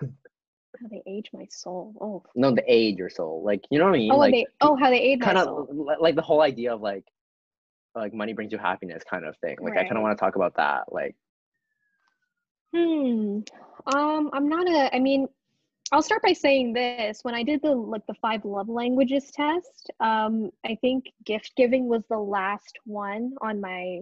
[0.00, 2.22] How they age my soul oh.
[2.34, 4.12] No the aid your soul like you know what i mean?
[4.12, 5.96] Oh like they oh how they aid kind of soul.
[6.00, 7.04] like the whole idea of like
[7.94, 10.36] like money brings you happiness kind of thing like i kind of want to talk
[10.36, 11.16] about that like
[12.74, 13.40] Hmm.
[13.94, 15.28] Um, I'm not a, I mean,
[15.92, 17.20] I'll start by saying this.
[17.22, 21.88] When I did the like the five love languages test, um, I think gift giving
[21.88, 24.00] was the last one on my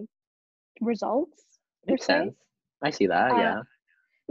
[0.81, 1.43] results.
[1.85, 2.33] Makes sense.
[2.83, 3.31] I see that.
[3.31, 3.61] Uh, yeah.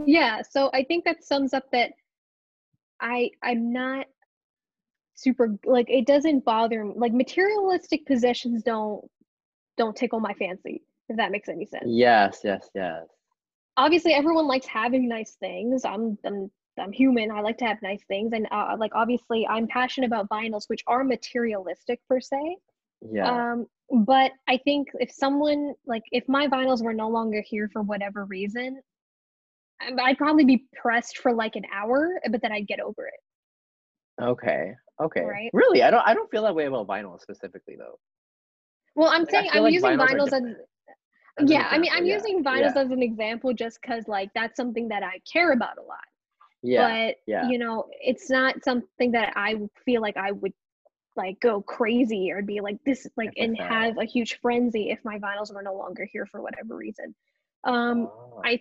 [0.05, 0.41] Yeah.
[0.41, 1.91] So I think that sums up that
[2.99, 4.07] I I'm not
[5.15, 9.09] super like it doesn't bother me like materialistic possessions don't
[9.77, 13.05] don't tickle my fancy if that makes any sense yes yes yes
[13.77, 16.49] obviously everyone likes having nice things i'm i'm
[16.79, 20.29] i'm human i like to have nice things and uh, like obviously i'm passionate about
[20.29, 22.57] vinyls which are materialistic per se
[23.11, 23.65] yeah um
[24.05, 28.25] but i think if someone like if my vinyls were no longer here for whatever
[28.25, 28.81] reason
[29.99, 34.73] i'd probably be pressed for like an hour but then i'd get over it okay
[35.01, 35.21] Okay.
[35.21, 35.49] Right.
[35.53, 36.03] Really, I don't.
[36.07, 37.99] I don't feel that way about vinyl specifically though.
[38.95, 40.55] Well, I'm like, saying I'm like using vinyls, vinyls as.
[41.43, 42.15] Yeah, I mean, I'm yeah.
[42.15, 42.83] using vinyls yeah.
[42.83, 45.99] as an example just because like that's something that I care about a lot.
[46.61, 46.87] Yeah.
[46.87, 47.49] But yeah.
[47.49, 49.55] you know, it's not something that I
[49.85, 50.53] feel like I would
[51.15, 55.17] like go crazy or be like this like and have a huge frenzy if my
[55.17, 57.15] vinyls were no longer here for whatever reason.
[57.63, 58.41] Um, oh.
[58.43, 58.59] I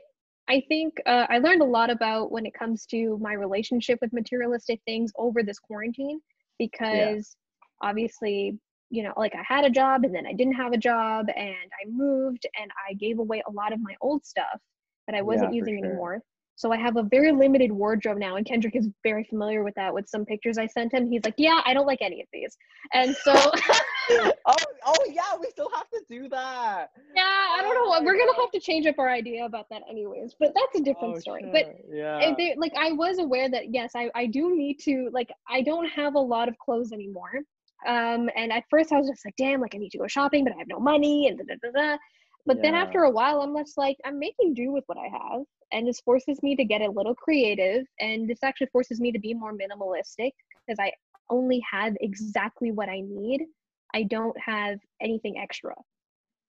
[0.48, 4.12] I think uh, I learned a lot about when it comes to my relationship with
[4.12, 6.20] materialistic things over this quarantine
[6.58, 7.36] because
[7.82, 8.58] obviously,
[8.90, 11.54] you know, like I had a job and then I didn't have a job and
[11.54, 14.60] I moved and I gave away a lot of my old stuff
[15.06, 15.86] that I wasn't yeah, using sure.
[15.86, 16.22] anymore.
[16.56, 19.92] So I have a very limited wardrobe now, and Kendrick is very familiar with that.
[19.92, 22.56] With some pictures I sent him, he's like, "Yeah, I don't like any of these,"
[22.92, 23.32] and so.
[24.10, 24.56] oh,
[24.86, 26.90] oh yeah, we still have to do that.
[27.16, 27.92] Yeah, I don't know.
[27.92, 30.36] Oh We're gonna have to change up our idea about that, anyways.
[30.38, 31.42] But that's a different oh, story.
[31.42, 31.52] Sure.
[31.52, 35.30] But yeah, they, like I was aware that yes, I I do need to like
[35.48, 37.40] I don't have a lot of clothes anymore.
[37.86, 40.44] Um, and at first I was just like, damn, like I need to go shopping,
[40.44, 41.98] but I have no money, and da da da da.
[42.46, 42.62] But yeah.
[42.62, 45.42] then after a while, I'm just like, I'm making do with what I have.
[45.72, 47.86] And this forces me to get a little creative.
[48.00, 50.32] And this actually forces me to be more minimalistic
[50.66, 50.92] because I
[51.30, 53.46] only have exactly what I need.
[53.94, 55.74] I don't have anything extra.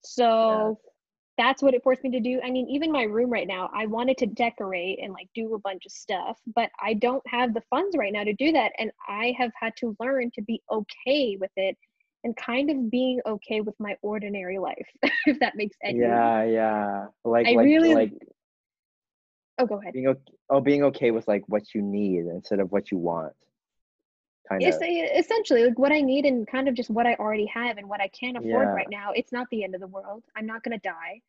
[0.03, 0.91] So yeah.
[1.37, 2.39] That's what it forced me to do.
[2.43, 5.59] I mean, even my room right now, I wanted to decorate and like do a
[5.59, 8.71] bunch of stuff, but I don't have the funds right now to do that.
[8.79, 11.77] And I have had to learn to be okay with it
[12.23, 14.87] and kind of being okay with my ordinary life,
[15.25, 16.53] if that makes any Yeah, sense.
[16.53, 16.95] yeah.
[16.95, 17.05] Yeah.
[17.23, 18.13] Like, I like, really like.
[19.57, 19.93] Oh, go ahead.
[19.93, 23.33] Being okay, oh, being okay with like what you need instead of what you want.
[24.49, 24.83] Kind it's, of.
[24.83, 28.01] Essentially, like what I need and kind of just what I already have and what
[28.01, 28.73] I can't afford yeah.
[28.73, 29.11] right now.
[29.15, 30.23] It's not the end of the world.
[30.35, 31.21] I'm not gonna die.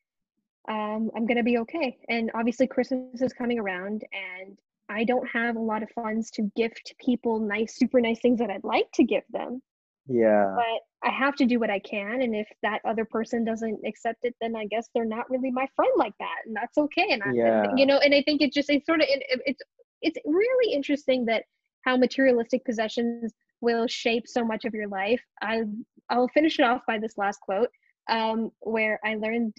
[0.68, 1.96] Um, I'm gonna be okay.
[2.08, 4.58] And obviously, Christmas is coming around, and
[4.88, 8.50] I don't have a lot of funds to gift people nice, super nice things that
[8.50, 9.62] I'd like to give them
[10.08, 13.80] yeah but i have to do what i can and if that other person doesn't
[13.84, 17.08] accept it then i guess they're not really my friend like that and that's okay
[17.10, 17.66] and I, yeah.
[17.76, 19.62] you know and i think it just it's sort of it, it's
[20.02, 21.44] it's really interesting that
[21.86, 25.62] how materialistic possessions will shape so much of your life i
[26.10, 27.70] i'll finish it off by this last quote
[28.10, 29.54] um where i learned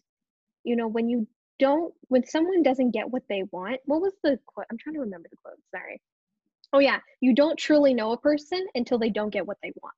[0.63, 1.27] you know when you
[1.59, 5.01] don't when someone doesn't get what they want what was the quote i'm trying to
[5.01, 5.99] remember the quote sorry
[6.73, 9.95] oh yeah you don't truly know a person until they don't get what they want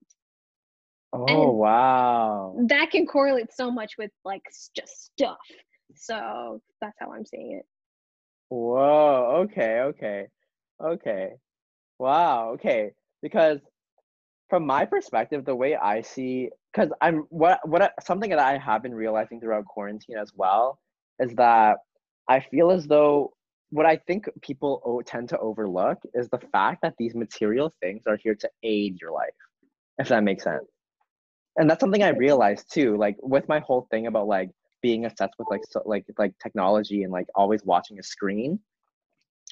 [1.12, 2.56] Oh and wow.
[2.68, 4.44] That can correlate so much with like
[4.76, 5.38] just stuff.
[5.96, 7.66] So that's how I'm seeing it.
[8.50, 10.28] Whoa, okay, okay.
[10.82, 11.32] Okay.
[12.00, 12.92] Wow, okay.
[13.22, 13.60] Because
[14.50, 18.84] from my perspective, the way I see because I'm what what something that I have
[18.84, 20.80] been realizing throughout quarantine as well
[21.20, 21.78] is that
[22.30, 23.34] I feel as though
[23.72, 28.18] what I think people tend to overlook is the fact that these material things are
[28.18, 29.36] here to aid your life,
[30.00, 30.68] if that makes sense
[31.58, 32.98] and that's something I realized too.
[32.98, 34.50] Like with my whole thing about like
[34.82, 38.60] being obsessed with like so, like like technology and like always watching a screen.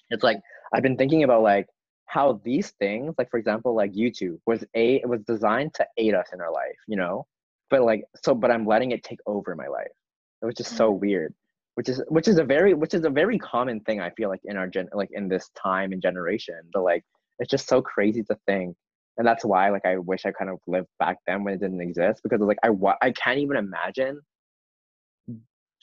[0.10, 0.38] It's like
[0.74, 1.68] I've been thinking about like
[2.08, 6.14] how these things, like for example, like YouTube was a it was designed to aid
[6.14, 7.26] us in our life, you know.
[7.70, 9.92] But like so, but I'm letting it take over my life,
[10.40, 11.00] which is so mm.
[11.00, 11.34] weird.
[11.76, 14.42] Which is which is a very which is a very common thing I feel like
[14.46, 16.60] in our gen like in this time and generation.
[16.74, 17.04] But like
[17.40, 18.76] it's just so crazy to think
[19.18, 21.82] and that's why like I wish I kind of lived back then when it didn't
[21.82, 24.22] exist because like I wa- I can't even imagine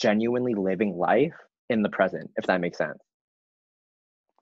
[0.01, 1.35] genuinely living life
[1.69, 2.99] in the present if that makes sense.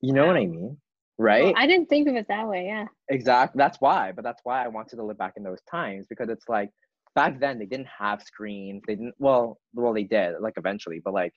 [0.01, 0.77] You know what I mean?
[1.23, 1.45] Right?
[1.45, 2.87] Well, I didn't think of it that way, yeah.
[3.09, 3.59] Exactly.
[3.59, 6.49] That's why, but that's why I wanted to live back in those times because it's
[6.49, 6.71] like
[7.15, 8.83] back then they didn't have screens.
[8.87, 11.33] They didn't well, well they did like eventually, but like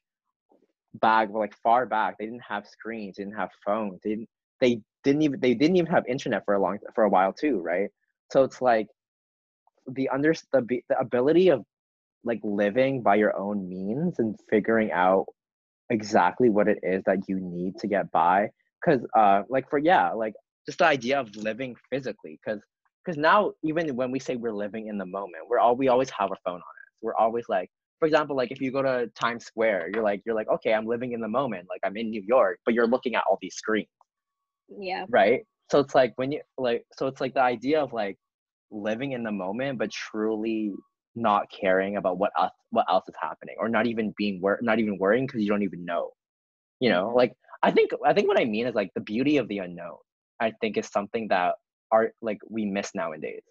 [0.95, 3.99] back well, like far back, they didn't have screens, they didn't have phones.
[4.03, 4.29] They didn't
[4.59, 7.59] they didn't even they didn't even have internet for a long for a while too,
[7.61, 7.89] right?
[8.31, 8.87] So it's like
[9.87, 11.63] the under the the ability of
[12.23, 15.27] like living by your own means and figuring out
[15.91, 18.49] exactly what it is that you need to get by
[18.85, 20.33] because uh like for yeah like
[20.65, 22.61] just the idea of living physically because
[23.03, 26.09] because now even when we say we're living in the moment we're all we always
[26.09, 27.69] have our phone on us we're always like
[27.99, 30.85] for example, like if you go to Times Square, you're like you're like okay, I'm
[30.85, 33.55] living in the moment, like I'm in New York, but you're looking at all these
[33.55, 33.87] screens.
[34.77, 35.05] Yeah.
[35.09, 35.45] Right.
[35.71, 38.17] So it's like when you like so it's like the idea of like
[38.71, 40.73] living in the moment, but truly
[41.15, 44.79] not caring about what else what else is happening, or not even being wor- not
[44.79, 46.11] even worrying because you don't even know.
[46.81, 47.33] You know, like
[47.63, 49.97] I think I think what I mean is like the beauty of the unknown.
[50.39, 51.55] I think is something that
[51.91, 53.41] art like we miss nowadays.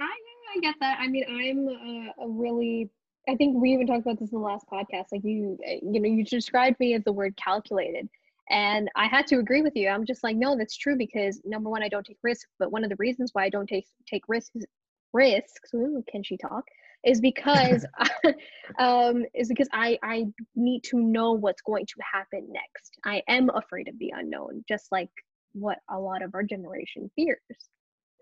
[0.00, 0.16] I
[0.56, 0.98] I get that.
[1.00, 2.90] I mean, I'm a, a really
[3.28, 5.06] I think we even talked about this in the last podcast.
[5.10, 8.08] Like you, eh, you know, you described me as the word calculated,
[8.50, 9.88] and I had to agree with you.
[9.88, 12.50] I'm just like, no, that's true because number one, I don't take risks.
[12.58, 14.64] But one of the reasons why I don't take take risks
[15.12, 15.74] risks.
[15.74, 16.64] Ooh, can she talk?
[17.06, 17.86] Is because
[18.78, 22.98] um, is because I I need to know what's going to happen next.
[23.04, 25.10] I am afraid of the unknown, just like
[25.52, 27.38] what a lot of our generation fears.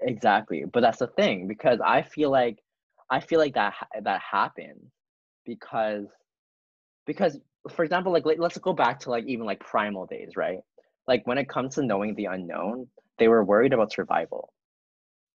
[0.02, 2.58] Exactly, but that's the thing because I feel like
[3.10, 4.92] I feel like that that happens
[5.46, 6.06] because
[7.06, 7.38] because
[7.70, 10.58] for example like let's go back to like even like primal days right
[11.06, 12.86] like when it comes to knowing the unknown
[13.18, 14.52] they were worried about survival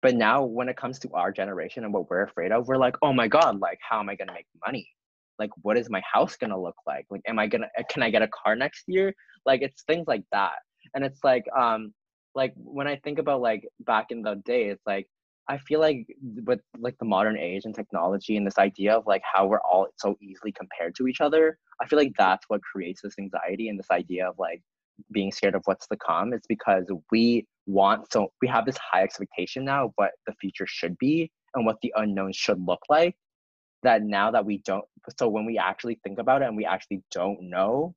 [0.02, 2.96] but now when it comes to our generation and what we're afraid of we're like
[3.02, 4.88] oh my god like how am i to make money?
[5.38, 7.06] Like what is my house to look like?
[7.10, 9.14] Like am i going to can i get a car next year?
[9.46, 10.58] Like it's things like that.
[10.94, 11.92] And it's like um
[12.34, 15.06] like when i think about like back in the day it's like
[15.48, 16.06] I feel like
[16.44, 19.88] with like the modern age and technology and this idea of like how we're all
[19.96, 23.78] so easily compared to each other, I feel like that's what creates this anxiety and
[23.78, 24.60] this idea of like
[25.10, 26.34] being scared of what's to come.
[26.34, 30.66] It's because we want so we have this high expectation now of what the future
[30.66, 33.14] should be and what the unknown should look like.
[33.84, 34.84] That now that we don't,
[35.20, 37.94] so when we actually think about it and we actually don't know,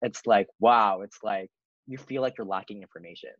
[0.00, 1.50] it's like wow, it's like
[1.88, 3.30] you feel like you're lacking information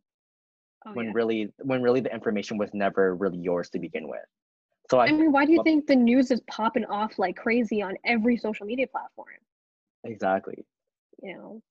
[0.85, 1.11] oh, when yeah.
[1.13, 4.19] really when really the information was never really yours to begin with
[4.89, 7.37] so i, I mean why do you well, think the news is popping off like
[7.37, 9.27] crazy on every social media platform
[10.03, 10.65] exactly
[11.21, 11.61] you know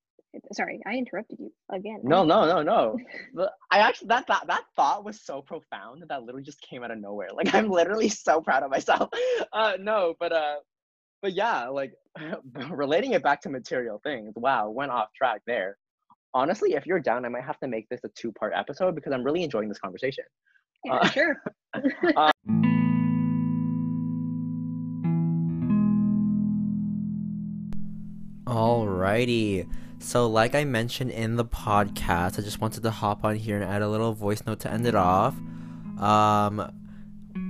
[0.52, 2.98] sorry i interrupted you again no no no no
[3.34, 6.82] but i actually that, that that thought was so profound that, that literally just came
[6.82, 9.08] out of nowhere like i'm literally so proud of myself
[9.52, 10.56] uh no but uh
[11.22, 11.92] but yeah like
[12.70, 15.76] relating it back to material things wow went off track there
[16.34, 19.12] honestly, if you're down, I might have to make this a two part episode because
[19.12, 20.24] I'm really enjoying this conversation.
[20.84, 21.42] Yeah, uh, sure.
[22.16, 22.30] uh,
[28.46, 29.68] Alrighty.
[30.00, 33.64] So, like I mentioned in the podcast, I just wanted to hop on here and
[33.64, 35.34] add a little voice note to end it off.
[35.98, 36.72] Um,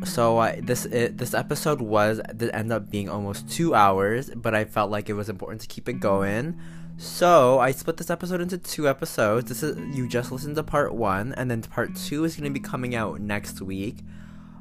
[0.05, 4.55] so I, this it, this episode was did end up being almost two hours, but
[4.55, 6.59] I felt like it was important to keep it going.
[6.97, 9.49] So I split this episode into two episodes.
[9.49, 12.59] This is you just listened to part one, and then part two is going to
[12.59, 13.99] be coming out next week.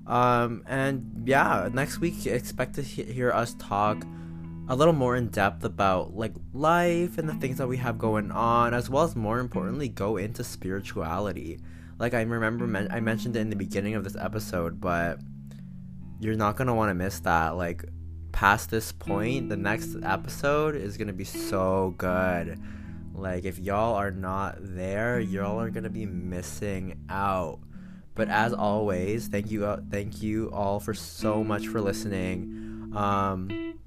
[0.05, 4.05] Um, and yeah, next week expect to he- hear us talk
[4.69, 8.31] a little more in depth about like life and the things that we have going
[8.31, 11.59] on, as well as more importantly, go into spirituality.
[11.99, 15.19] Like I remember men- I mentioned it in the beginning of this episode, but
[16.19, 17.55] you're not gonna want to miss that.
[17.55, 17.85] Like
[18.31, 22.59] past this point, the next episode is gonna be so good.
[23.13, 27.59] Like, if y'all are not there, y'all are gonna be missing out.
[28.13, 32.91] But as always, thank you, uh, thank you all for so much for listening.
[32.95, 33.79] Um,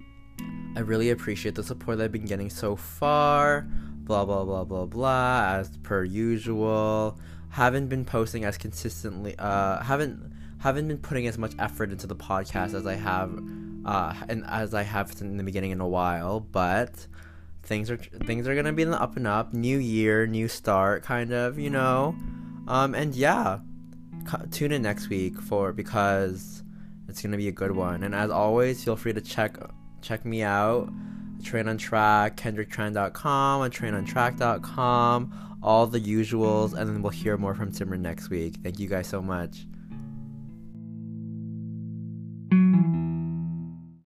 [0.77, 3.67] I really appreciate the support I've been getting so far.
[4.05, 5.57] Blah blah blah blah blah.
[5.59, 7.19] As per usual,
[7.51, 9.35] haven't been posting as consistently.
[9.39, 13.37] Uh, haven't haven't been putting as much effort into the podcast as I have
[13.85, 17.07] uh, and as I have in the beginning in a while, but
[17.63, 19.53] things are things are gonna be in the up and up.
[19.53, 22.15] New year, new start, kind of, you know.
[22.69, 23.59] Um, and yeah,
[24.51, 26.63] tune in next week for because
[27.09, 28.05] it's gonna be a good one.
[28.05, 29.57] And as always, feel free to check
[30.03, 30.91] Check me out.
[31.43, 37.73] Train on Track, KendrickTran.com, on TrainOnTrack.com, all the usuals, and then we'll hear more from
[37.73, 38.57] Timmer next week.
[38.63, 39.67] Thank you guys so much.